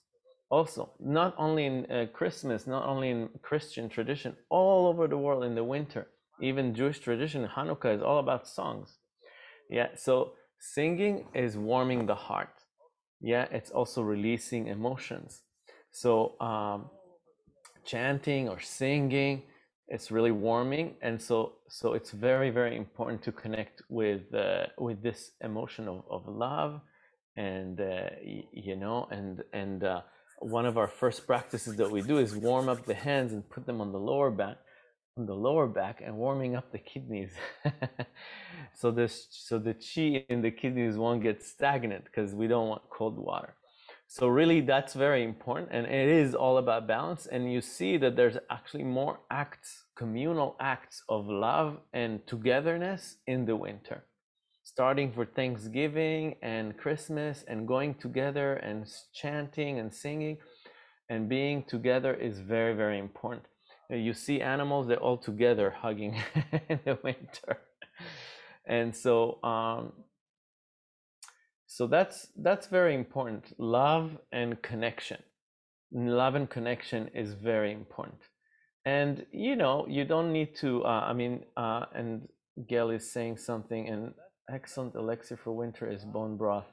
also 0.49 0.93
not 1.01 1.35
only 1.37 1.67
in 1.67 1.91
uh, 1.91 2.07
christmas 2.13 2.69
not 2.69 2.87
only 2.87 3.11
in 3.11 3.29
christian 3.43 3.89
tradition 3.89 4.37
all 4.49 4.87
over 4.87 5.09
the 5.09 5.19
world 5.19 5.43
in 5.43 5.57
the 5.57 5.65
winter 5.65 6.07
even 6.41 6.73
jewish 6.73 7.01
tradition 7.01 7.49
hanukkah 7.49 7.97
is 7.97 8.01
all 8.01 8.21
about 8.21 8.47
songs 8.47 9.00
yeah 9.71 9.89
so 9.97 10.33
singing 10.61 11.27
is 11.35 11.57
warming 11.57 12.07
the 12.07 12.15
heart. 12.15 12.55
Yeah 13.21 13.47
it's 13.51 13.71
also 13.71 14.03
releasing 14.03 14.67
emotions. 14.67 15.43
So 15.91 16.39
um, 16.41 16.91
chanting 17.85 18.49
or 18.49 18.61
singing 18.61 19.43
it's 19.89 20.11
really 20.13 20.31
warming 20.31 20.95
and 21.03 21.21
so 21.21 21.55
so 21.69 21.95
it's 21.95 22.13
very 22.13 22.51
very 22.51 22.77
important 22.77 23.23
to 23.23 23.33
connect 23.33 23.83
with 23.89 24.33
uh, 24.35 24.67
with 24.79 25.03
this 25.03 25.33
emotion 25.41 25.89
of, 25.89 26.05
of 26.09 26.23
love 26.29 26.81
and 27.37 27.81
uh, 27.81 28.09
you 28.53 28.77
know 28.77 29.09
and 29.11 29.43
and 29.53 29.83
uh, 29.83 30.01
one 30.39 30.67
of 30.67 30.79
our 30.79 30.89
first 30.89 31.27
practices 31.27 31.77
that 31.77 31.91
we 31.91 32.01
do 32.03 32.19
is 32.19 32.37
warm 32.37 32.69
up 32.69 32.85
the 32.87 32.95
hands 32.95 33.33
and 33.33 33.49
put 33.51 33.67
them 33.67 33.81
on 33.81 33.93
the 33.93 33.99
lower 33.99 34.31
back 34.31 34.57
the 35.27 35.35
lower 35.35 35.67
back 35.67 36.03
and 36.05 36.17
warming 36.17 36.57
up 36.57 36.73
the 36.73 36.79
kidneys 36.79 37.33
so 38.75 38.91
this 38.91 39.27
so 39.31 39.59
the 39.59 39.75
chi 39.75 40.25
in 40.29 40.43
the 40.43 40.51
kidneys 40.51 40.97
won't 40.97 41.23
get 41.23 41.43
stagnant 41.43 42.05
because 42.05 42.35
we 42.35 42.47
don't 42.47 42.69
want 42.69 42.83
cold 42.91 43.19
water 43.19 43.55
so 44.13 44.27
really 44.27 44.61
that's 44.61 44.95
very 44.95 45.23
important 45.23 45.69
and 45.71 45.87
it 45.87 46.09
is 46.09 46.35
all 46.35 46.59
about 46.59 46.89
balance 46.89 47.27
and 47.27 47.53
you 47.53 47.61
see 47.61 47.97
that 47.99 48.17
there's 48.17 48.37
actually 48.51 48.83
more 48.83 49.21
acts, 49.31 49.85
communal 49.95 50.57
acts 50.59 51.05
of 51.09 51.29
love 51.29 51.79
and 51.93 52.27
togetherness 52.27 53.19
in 53.29 53.45
the 53.47 53.55
winter. 53.55 54.03
Starting 54.65 55.13
for 55.13 55.25
Thanksgiving 55.25 56.35
and 56.43 56.77
Christmas 56.77 57.45
and 57.47 57.69
going 57.69 57.95
together 57.95 58.55
and 58.55 58.85
chanting 59.15 59.79
and 59.79 59.95
singing 59.95 60.39
and 61.09 61.29
being 61.29 61.63
together 61.63 62.13
is 62.13 62.41
very, 62.41 62.75
very 62.75 62.99
important. 62.99 63.47
You 63.91 64.15
see 64.15 64.41
animals, 64.41 64.87
they're 64.87 64.99
all 64.99 65.19
together 65.19 65.71
hugging 65.71 66.23
in 66.69 66.81
the 66.85 66.99
winter. 67.03 67.59
And 68.67 68.95
so 68.95 69.43
um, 69.43 69.93
so 71.67 71.87
that's 71.87 72.29
that's 72.37 72.67
very 72.67 72.95
important. 72.95 73.53
Love 73.59 74.19
and 74.33 74.61
connection. 74.61 75.23
Love 75.93 76.35
and 76.35 76.51
connection 76.51 77.09
is 77.15 77.35
very 77.35 77.73
important. 77.73 78.21
And 78.85 79.25
you 79.33 79.57
know 79.57 79.87
you 79.89 80.05
don't 80.05 80.33
need 80.33 80.57
to 80.57 80.83
uh, 80.85 81.05
i 81.11 81.13
mean 81.13 81.45
uh, 81.57 81.85
and 81.95 82.29
gail 82.69 82.91
is 82.91 83.13
saying 83.13 83.37
something 83.37 83.89
an 83.89 84.15
excellent 84.53 84.95
elixir 84.95 85.37
for 85.37 85.53
winter 85.53 85.89
is 85.89 86.05
bone 86.05 86.37
broth 86.37 86.67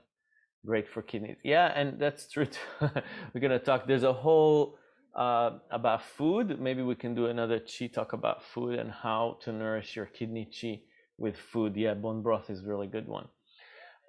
great 0.65 0.87
for 0.87 1.01
kidneys. 1.01 1.37
Yeah 1.43 1.67
and 1.75 1.99
that's 1.99 2.29
true 2.31 2.47
we're 2.81 3.41
gonna 3.41 3.59
talk 3.59 3.87
there's 3.87 4.03
a 4.03 4.13
whole 4.13 4.77
uh, 5.17 5.51
about 5.71 6.01
food 6.03 6.59
maybe 6.59 6.83
we 6.83 6.95
can 6.95 7.15
do 7.15 7.27
another 7.27 7.59
chi 7.59 7.87
talk 7.87 8.13
about 8.13 8.43
food 8.43 8.79
and 8.79 8.91
how 8.91 9.37
to 9.41 9.51
nourish 9.51 9.95
your 9.95 10.05
kidney 10.07 10.45
chi 10.45 10.81
with 11.17 11.37
food 11.37 11.75
yeah 11.75 11.93
bone 11.93 12.21
broth 12.21 12.49
is 12.49 12.63
really 12.65 12.87
good 12.87 13.07
one 13.07 13.27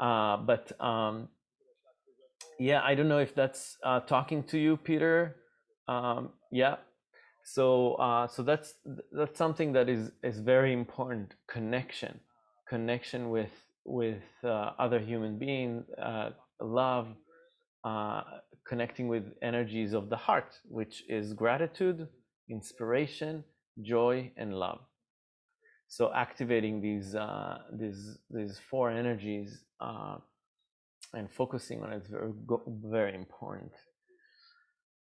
uh, 0.01 0.37
but 0.37 0.73
um, 0.81 1.29
yeah, 2.59 2.83
I 2.85 2.95
don't 2.95 3.09
know 3.09 3.19
if 3.19 3.35
that's 3.35 3.77
uh, 3.85 4.01
talking 4.01 4.43
to 4.45 4.59
you, 4.59 4.77
Peter. 4.77 5.37
Um, 5.89 6.31
yeah. 6.51 6.77
So 7.45 7.95
uh, 7.95 8.27
so 8.29 8.43
that's 8.43 8.75
that's 9.13 9.39
something 9.39 9.73
that 9.73 9.89
is 9.89 10.13
is 10.23 10.39
very 10.41 10.73
important. 10.73 11.35
Connection, 11.49 12.21
connection 12.69 13.31
with 13.31 13.53
with 13.85 14.23
uh, 14.45 14.73
other 14.79 14.99
human 15.01 15.39
beings, 15.39 15.85
uh, 16.03 16.31
love, 16.61 17.09
connecting 18.69 19.09
with 19.09 19.25
energies 19.43 19.93
of 19.93 20.11
the 20.11 20.17
heart, 20.17 20.55
which 20.69 21.05
is 21.09 21.33
gratitude, 21.33 22.09
inspiration, 22.51 23.45
joy, 23.83 24.31
and 24.37 24.55
love. 24.55 24.81
So 25.89 26.13
activating 26.15 26.83
these 26.83 27.15
uh, 27.15 27.59
these 27.73 28.19
these 28.31 28.61
four 28.71 28.91
energies 28.91 29.65
uh, 29.81 30.17
and 31.15 31.31
focusing 31.31 31.83
on 31.83 31.93
it 31.93 32.03
is 32.03 32.09
very 32.09 32.33
very 32.85 33.15
important. 33.15 33.73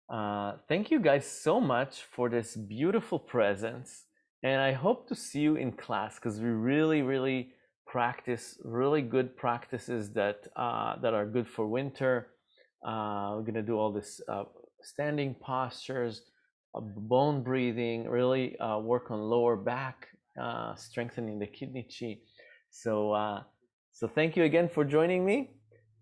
Uh, 0.08 0.52
thank 0.68 0.92
you 0.92 1.00
guys 1.00 1.26
so 1.26 1.60
much 1.60 2.02
for 2.14 2.28
this 2.28 2.54
beautiful 2.54 3.18
presence, 3.18 4.04
and 4.44 4.60
I 4.60 4.72
hope 4.72 5.08
to 5.08 5.16
see 5.16 5.40
you 5.40 5.56
in 5.56 5.72
class 5.72 6.14
because 6.14 6.40
we 6.40 6.48
really 6.48 7.02
really 7.02 7.50
practice 7.86 8.58
really 8.64 9.02
good 9.02 9.36
practices 9.36 10.12
that 10.12 10.46
uh, 10.54 10.96
that 11.02 11.14
are 11.14 11.26
good 11.26 11.48
for 11.48 11.66
winter. 11.66 12.28
Uh, 12.84 13.34
we're 13.36 13.42
gonna 13.42 13.62
do 13.62 13.78
all 13.78 13.92
this 13.92 14.20
uh, 14.28 14.44
standing 14.82 15.34
postures, 15.34 16.22
bone 16.74 17.42
breathing, 17.42 18.08
really 18.08 18.56
work 18.80 19.10
on 19.10 19.20
lower 19.20 19.56
back 19.56 20.08
uh, 20.40 20.74
strengthening 20.74 21.38
the 21.38 21.46
kidney 21.46 21.82
chi. 21.82 22.18
So, 22.70 23.12
uh, 23.12 23.42
so 23.92 24.06
thank 24.06 24.36
you 24.36 24.44
again 24.44 24.68
for 24.68 24.84
joining 24.84 25.24
me. 25.24 25.52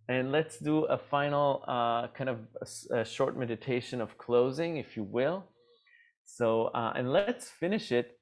And 0.08 0.32
let's 0.32 0.58
do 0.58 0.84
a 0.84 0.98
final 0.98 1.64
uh, 1.66 2.08
kind 2.08 2.28
of 2.28 2.40
a, 2.60 3.00
a, 3.00 3.04
short 3.04 3.38
meditation 3.38 4.00
of 4.00 4.18
closing, 4.18 4.76
if 4.76 4.96
you 4.96 5.04
will. 5.04 5.44
So, 6.26 6.66
uh, 6.74 6.92
and 6.96 7.12
let's 7.12 7.48
finish 7.48 7.90
it 7.90 8.18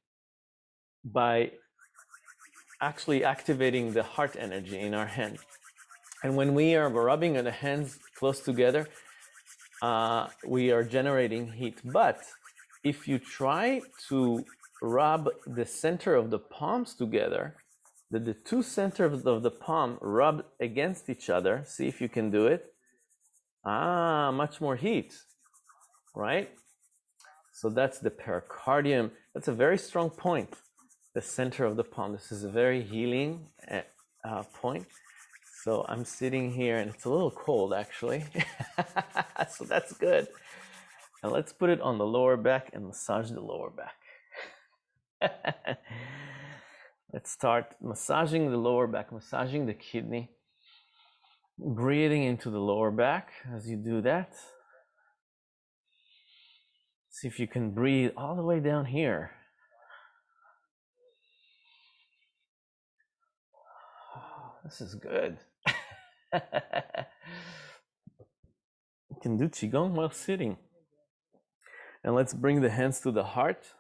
by 1.05 1.53
actually 2.81 3.25
activating 3.25 3.95
the 3.95 4.03
heart 4.03 4.37
energy 4.39 4.79
in 4.79 4.95
our 4.95 5.07
hand. 5.07 5.39
And 6.23 6.37
when 6.37 6.55
we 6.55 6.75
are 6.77 6.89
rubbing 6.89 7.35
the 7.35 7.51
hands 7.51 7.99
close 8.17 8.41
together, 8.41 8.89
uh, 9.83 10.29
we 10.47 10.71
are 10.71 10.85
generating 10.85 11.53
heat. 11.53 11.81
But 11.85 12.21
if 12.85 13.09
you 13.09 13.19
try 13.19 13.83
to 14.09 14.45
rub 14.81 15.29
the 15.47 15.67
center 15.67 16.15
of 16.15 16.31
the 16.31 16.39
palms 16.39 16.95
together, 16.95 17.57
that 18.13 18.27
the 18.27 18.35
two 18.35 18.63
centers 18.63 19.25
of 19.25 19.43
the 19.43 19.51
palm 19.51 19.99
rub 20.01 20.45
against 20.61 21.09
each 21.09 21.31
other. 21.31 21.65
See 21.67 21.89
if 21.89 22.01
you 22.01 22.09
can 22.09 22.31
do 22.31 22.47
it. 22.47 22.73
Ah, 23.65 24.31
much 24.31 24.61
more 24.61 24.77
heat, 24.77 25.15
right? 26.15 26.51
So 27.53 27.71
that's 27.71 27.99
the 28.01 28.11
pericardium. 28.11 29.11
That's 29.35 29.49
a 29.49 29.53
very 29.53 29.79
strong 29.79 30.11
point, 30.11 30.55
the 31.15 31.23
center 31.23 31.65
of 31.65 31.77
the 31.77 31.85
palm. 31.85 32.13
This 32.13 32.31
is 32.31 32.45
a 32.45 32.51
very 32.51 32.83
healing 32.83 33.47
eh, 33.69 33.83
uh, 34.25 34.43
point. 34.61 34.87
So 35.63 35.87
I'm 35.89 36.05
sitting 36.05 36.51
here 36.51 36.79
and 36.79 36.91
it's 36.91 37.05
a 37.05 37.09
little 37.09 37.31
cold 37.31 37.73
actually. 37.73 38.25
so 39.49 39.65
that's 39.65 39.93
good. 39.93 40.27
And 41.23 41.31
let's 41.31 41.53
put 41.53 41.71
it 41.71 41.81
on 41.81 41.99
the 41.99 42.05
lower 42.07 42.37
back 42.37 42.71
and 42.73 42.87
massage 42.87 43.31
the 43.31 43.41
lower 43.41 43.71
back. 43.71 43.95
Let's 47.13 47.31
start 47.31 47.77
massaging 47.81 48.51
the 48.51 48.57
lower 48.57 48.89
back, 48.89 49.13
massaging 49.13 49.67
the 49.67 49.75
kidney, 49.75 50.31
breathing 51.59 52.25
into 52.25 52.51
the 52.51 52.59
lower 52.59 52.91
back 52.91 53.31
as 53.55 53.69
you 53.69 53.77
do 53.77 54.01
that. 54.01 54.33
See 57.11 57.29
if 57.29 57.39
you 57.39 57.47
can 57.47 57.71
breathe 57.71 58.11
all 58.17 58.35
the 58.35 58.43
way 58.43 58.59
down 58.59 58.87
here. 58.87 59.31
This 64.65 64.81
is 64.81 64.95
good. 64.95 65.39
You 66.33 66.41
can 69.21 69.37
do 69.37 69.49
Qigong 69.49 69.93
while 69.93 70.11
sitting. 70.11 70.57
And 72.05 72.15
let's 72.15 72.35
bring 72.35 72.61
the 72.61 72.71
hands 72.71 73.01
to 73.01 73.11
the 73.11 73.25
heart. 73.25 73.75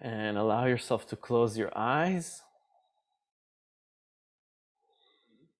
And 0.00 0.36
allow 0.38 0.66
yourself 0.66 1.06
to 1.08 1.16
close 1.16 1.56
your 1.58 1.72
eyes. 1.76 2.42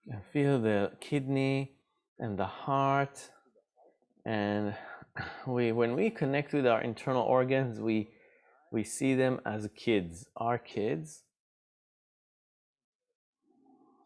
And 0.08 0.22
feel 0.32 0.60
the 0.60 0.92
kidney 1.00 1.76
and 2.18 2.38
the 2.38 2.46
heart. 2.46 3.30
And 4.24 4.74
we 5.46 5.72
when 5.72 5.94
we 5.94 6.10
connect 6.10 6.52
with 6.52 6.66
our 6.66 6.82
internal 6.82 7.22
organs 7.22 7.80
we 7.80 8.08
we 8.70 8.84
see 8.84 9.14
them 9.14 9.40
as 9.46 9.68
kids 9.76 10.26
our 10.36 10.58
kids 10.58 11.22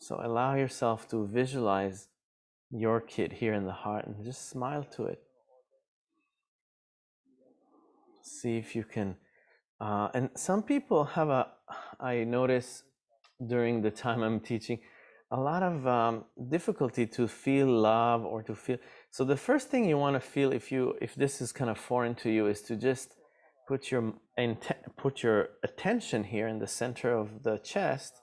so 0.00 0.20
allow 0.22 0.54
yourself 0.54 1.08
to 1.08 1.26
visualize 1.26 2.08
your 2.70 3.00
kid 3.00 3.32
here 3.32 3.54
in 3.54 3.64
the 3.64 3.78
heart 3.84 4.06
and 4.06 4.24
just 4.24 4.48
smile 4.48 4.84
to 4.84 5.04
it 5.04 5.20
see 8.22 8.56
if 8.56 8.74
you 8.76 8.84
can 8.84 9.16
uh, 9.80 10.08
and 10.12 10.28
some 10.34 10.62
people 10.62 11.04
have 11.04 11.30
a, 11.30 11.48
I 11.98 12.24
notice 12.24 12.82
during 13.46 13.80
the 13.80 13.90
time 13.90 14.22
I'm 14.22 14.40
teaching, 14.40 14.78
a 15.30 15.40
lot 15.40 15.62
of 15.62 15.86
um, 15.86 16.24
difficulty 16.50 17.06
to 17.06 17.26
feel 17.26 17.66
love 17.66 18.24
or 18.24 18.42
to 18.42 18.54
feel. 18.54 18.78
So 19.10 19.24
the 19.24 19.36
first 19.36 19.68
thing 19.68 19.84
you 19.86 19.96
want 19.96 20.16
to 20.16 20.20
feel 20.20 20.52
if 20.52 20.70
you 20.70 20.96
if 21.00 21.14
this 21.14 21.40
is 21.40 21.52
kind 21.52 21.70
of 21.70 21.78
foreign 21.78 22.14
to 22.16 22.30
you 22.30 22.46
is 22.46 22.62
to 22.62 22.76
just 22.76 23.14
put 23.68 23.90
your 23.90 24.12
put 24.96 25.22
your 25.22 25.50
attention 25.62 26.24
here 26.24 26.48
in 26.48 26.58
the 26.58 26.66
center 26.66 27.16
of 27.16 27.44
the 27.44 27.58
chest, 27.58 28.20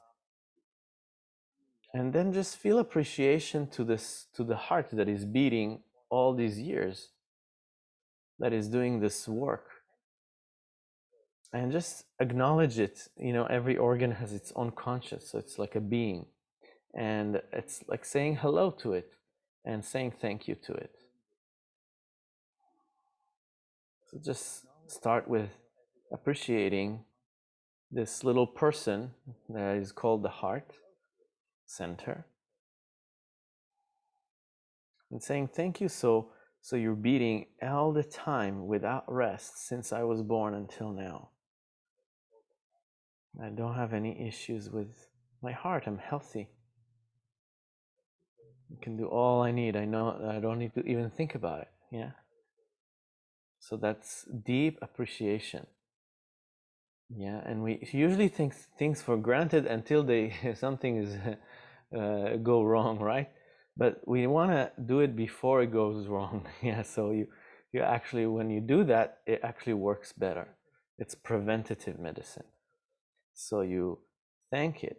and 1.98 2.14
then 2.14 2.32
just 2.32 2.58
feel 2.58 2.78
appreciation 2.78 3.66
to 3.70 3.84
this 3.84 4.28
to 4.36 4.44
the 4.44 4.56
heart 4.56 4.90
that 4.92 5.10
is 5.10 5.26
beating 5.26 5.82
all 6.12 6.36
these 6.36 6.60
years, 6.60 7.10
that 8.38 8.54
is 8.54 8.70
doing 8.70 9.00
this 9.00 9.28
work. 9.28 9.68
And 11.52 11.72
just 11.72 12.04
acknowledge 12.20 12.78
it 12.78 13.08
you 13.18 13.34
know 13.34 13.46
every 13.46 13.78
organ 13.78 14.12
has 14.12 14.32
its 14.32 14.54
own 14.56 14.72
conscious 14.86 15.32
so 15.32 15.40
it's 15.40 15.58
like 15.58 15.76
a 15.76 15.80
being. 15.80 16.28
And 16.94 17.42
it's 17.52 17.84
like 17.88 18.06
saying 18.06 18.36
hello 18.44 18.70
to 18.82 18.94
it 18.94 19.10
and 19.66 19.84
saying 19.84 20.14
thank 20.22 20.48
you 20.48 20.54
to 20.68 20.74
it. 20.74 20.96
So 24.08 24.20
just 24.24 24.68
start 24.86 25.28
with 25.28 25.50
appreciating 26.12 27.06
this 27.90 28.24
little 28.24 28.46
person 28.46 29.12
that 29.50 29.78
is 29.78 29.92
called 29.92 30.22
the 30.22 30.36
heart 30.44 30.74
center 31.67 32.25
and 35.12 35.21
saying 35.21 35.47
thank 35.47 35.80
you 35.80 35.88
so 35.88 36.32
so 36.62 36.75
you're 36.75 36.95
beating 36.95 37.45
all 37.62 37.93
the 37.93 38.03
time 38.03 38.65
without 38.65 39.03
rest 39.08 39.67
since 39.67 39.93
i 39.93 40.01
was 40.01 40.23
born 40.23 40.53
until 40.53 40.91
now 40.91 41.30
I 43.41 43.49
don't 43.49 43.75
have 43.75 43.93
any 43.93 44.27
issues 44.27 44.69
with 44.69 45.10
my 45.43 45.51
heart. 45.51 45.84
I'm 45.86 45.99
healthy. 45.99 46.49
I 48.71 48.84
can 48.84 48.97
do 48.97 49.06
all 49.06 49.43
I 49.43 49.51
need. 49.51 49.75
I 49.75 49.86
know 49.86 50.19
I 50.27 50.39
don't 50.39 50.60
need 50.60 50.73
to 50.73 50.82
even 50.82 51.12
think 51.12 51.36
about 51.36 51.62
it. 51.62 51.67
Yeah. 51.91 52.12
So 53.60 53.77
that's 53.77 54.25
deep 54.45 54.80
appreciation. 54.82 55.67
Yeah, 57.10 57.41
and 57.46 57.63
we 57.63 57.88
usually 57.91 58.28
think 58.28 58.54
things 58.78 59.02
for 59.02 59.17
granted 59.17 59.65
until 59.65 60.04
they 60.04 60.34
something 60.56 60.98
is 60.98 61.17
uh, 61.98 62.38
go 62.38 62.63
wrong, 62.63 63.00
right? 63.00 63.30
But 63.78 64.02
we 64.06 64.28
want 64.28 64.52
to 64.52 64.72
do 64.86 65.00
it 65.00 65.15
before 65.15 65.62
it 65.62 65.72
goes 65.72 66.08
wrong. 66.13 66.48
yeah, 66.62 66.82
so 66.82 67.12
you 67.12 67.28
you 67.72 67.82
actually 67.82 68.26
when 68.26 68.50
you 68.50 68.62
do 68.62 68.84
that, 68.86 69.20
it 69.26 69.39
actually 69.43 69.74
works 69.74 70.13
better. 70.13 70.56
It's 70.98 71.15
preventative 71.15 72.00
medicine. 72.00 72.46
So 73.34 73.62
you 73.62 74.00
thank 74.52 74.84
it 74.84 74.98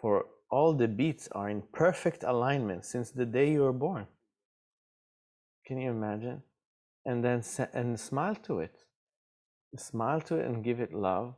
for 0.00 0.26
all 0.50 0.74
the 0.74 0.86
beats 0.86 1.28
are 1.32 1.48
in 1.48 1.62
perfect 1.72 2.22
alignment 2.22 2.84
since 2.84 3.10
the 3.10 3.24
day 3.24 3.50
you 3.50 3.62
were 3.62 3.72
born. 3.72 4.06
Can 5.66 5.78
you 5.78 5.90
imagine? 5.90 6.42
And 7.06 7.24
then 7.24 7.42
and 7.72 7.98
smile 7.98 8.36
to 8.46 8.60
it. 8.60 8.84
Smile 9.76 10.20
to 10.22 10.36
it 10.36 10.46
and 10.46 10.62
give 10.62 10.80
it 10.80 10.94
love 10.94 11.34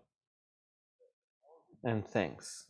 and 1.83 2.07
thanks. 2.07 2.67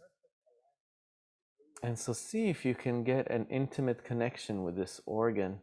And 1.83 1.99
so 1.99 2.13
see 2.13 2.49
if 2.49 2.65
you 2.65 2.75
can 2.75 3.05
get 3.05 3.31
an 3.31 3.47
intimate 3.51 4.05
connection 4.05 4.63
with 4.63 4.77
this 4.77 5.01
organ 5.07 5.61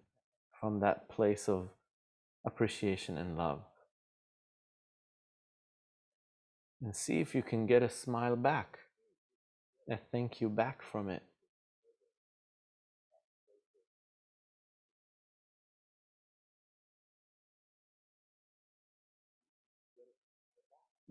from 0.60 0.80
that 0.82 1.10
place 1.10 1.48
of 1.48 1.70
appreciation 2.46 3.18
and 3.18 3.38
love. 3.38 3.62
and 6.84 6.96
see 6.96 7.22
if 7.22 7.34
you 7.34 7.42
can 7.42 7.66
get 7.66 7.82
a 7.82 7.90
smile 7.90 8.36
back, 8.36 8.80
a 9.90 9.98
thank 10.12 10.42
you 10.42 10.50
back 10.50 10.82
from 10.82 11.10
it. 11.10 11.24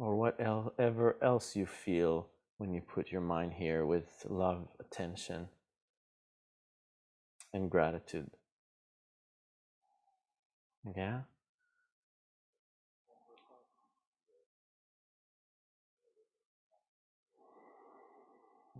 Or 0.02 0.16
whatever 0.16 1.16
else 1.22 1.56
you 1.56 1.66
feel 1.66 2.28
when 2.58 2.74
you 2.74 2.82
put 2.82 3.12
your 3.12 3.22
mind 3.22 3.54
here 3.54 3.86
with 3.86 4.26
love, 4.28 4.68
attention. 4.80 5.48
and 7.52 7.70
gratitude. 7.70 8.30
Yeah. 10.96 11.20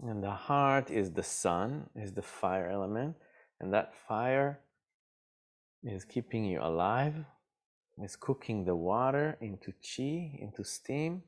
And 0.03 0.23
the 0.23 0.31
heart 0.33 0.91
is 0.91 1.12
the 1.12 1.23
sun, 1.23 1.89
is 1.95 2.12
the 2.12 2.23
fire 2.23 2.68
element, 2.68 3.16
and 3.61 3.73
that 3.73 3.95
fire 4.09 4.59
is 5.85 6.05
keeping 6.05 6.45
you 6.45 6.61
alive, 6.61 7.14
is 8.01 8.16
cooking 8.16 8.64
the 8.64 8.76
water 8.76 9.36
into 9.40 9.72
chi, 9.72 10.38
into 10.40 10.64
steam. 10.64 11.22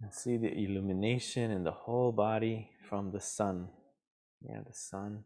And 0.00 0.12
see 0.12 0.36
the 0.36 0.52
illumination 0.52 1.50
in 1.50 1.64
the 1.64 1.70
whole 1.70 2.12
body 2.12 2.70
from 2.88 3.12
the 3.12 3.20
sun. 3.20 3.68
Yeah, 4.42 4.60
the 4.66 4.74
sun. 4.74 5.24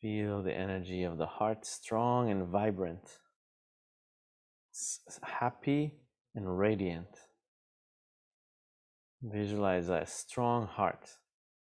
Feel 0.00 0.42
the 0.42 0.54
energy 0.54 1.02
of 1.04 1.18
the 1.18 1.26
heart 1.26 1.64
strong 1.64 2.30
and 2.30 2.48
vibrant, 2.48 3.18
happy 5.22 5.94
and 6.34 6.58
radiant. 6.58 7.08
Visualize 9.22 9.88
a 9.88 10.04
strong 10.06 10.66
heart 10.66 11.08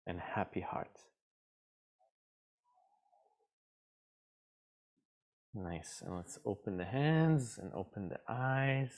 and 0.05 0.19
happy 0.19 0.61
heart. 0.61 1.06
Nice. 5.57 6.03
And 6.05 6.15
let's 6.15 6.37
open 6.45 6.77
the 6.77 6.85
hands 6.85 7.59
and 7.61 7.71
open 7.73 8.09
the 8.09 8.19
eyes. 8.29 8.91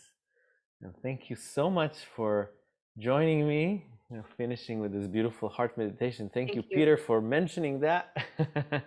And 0.82 0.94
thank 1.02 1.30
you 1.30 1.36
so 1.36 1.70
much 1.70 1.96
for 2.16 2.52
joining 2.98 3.48
me, 3.48 3.86
you 4.10 4.18
know, 4.18 4.24
finishing 4.36 4.80
with 4.80 4.92
this 4.92 5.08
beautiful 5.08 5.48
heart 5.48 5.78
meditation. 5.78 6.30
Thank, 6.34 6.50
thank 6.50 6.56
you, 6.56 6.64
you, 6.70 6.78
Peter, 6.78 6.98
for 6.98 7.22
mentioning 7.22 7.80
that. 7.80 8.16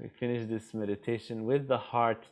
we 0.00 0.08
finish 0.18 0.48
this 0.48 0.74
meditation 0.74 1.44
with 1.44 1.68
the 1.68 1.78
heart, 1.78 2.26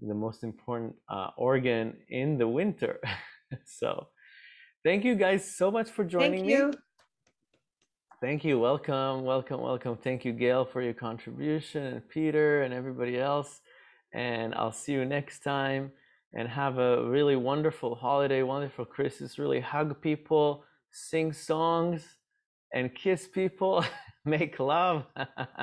the 0.00 0.14
most 0.14 0.44
important 0.44 0.94
uh, 1.10 1.28
organ 1.36 1.96
in 2.08 2.38
the 2.38 2.48
winter. 2.48 3.00
so, 3.64 4.08
Thank 4.86 5.04
you 5.04 5.16
guys 5.16 5.56
so 5.56 5.68
much 5.68 5.90
for 5.90 6.04
joining 6.04 6.46
me. 6.46 6.52
Thank 6.52 6.60
you. 6.60 6.66
me. 6.68 6.74
Thank 8.20 8.44
you. 8.44 8.60
Welcome, 8.60 9.24
welcome, 9.24 9.60
welcome. 9.60 9.96
Thank 9.96 10.24
you, 10.24 10.32
Gail, 10.32 10.64
for 10.64 10.80
your 10.80 10.94
contribution, 10.94 11.82
and 11.86 12.08
Peter, 12.08 12.62
and 12.62 12.72
everybody 12.72 13.18
else. 13.18 13.62
And 14.12 14.54
I'll 14.54 14.72
see 14.72 14.92
you 14.92 15.04
next 15.04 15.40
time. 15.40 15.92
And 16.32 16.48
have 16.48 16.78
a 16.78 17.08
really 17.08 17.36
wonderful 17.36 17.94
holiday, 17.94 18.42
wonderful 18.42 18.84
Christmas. 18.84 19.38
Really 19.38 19.60
hug 19.60 20.00
people, 20.02 20.64
sing 20.90 21.32
songs, 21.32 22.02
and 22.74 22.94
kiss 22.94 23.26
people. 23.26 23.84
Make 24.24 24.58
love. 24.58 25.04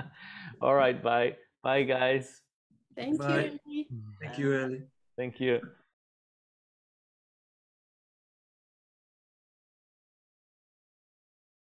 All 0.62 0.74
right. 0.74 1.02
Bye. 1.02 1.36
Bye, 1.64 1.84
guys. 1.84 2.42
Thank 2.96 3.20
bye. 3.20 3.52
you. 3.66 3.86
Mm. 3.94 4.02
Thank 4.22 4.38
you, 4.38 4.54
Ellie. 4.54 4.84
Thank 5.18 5.40
you. 5.40 5.62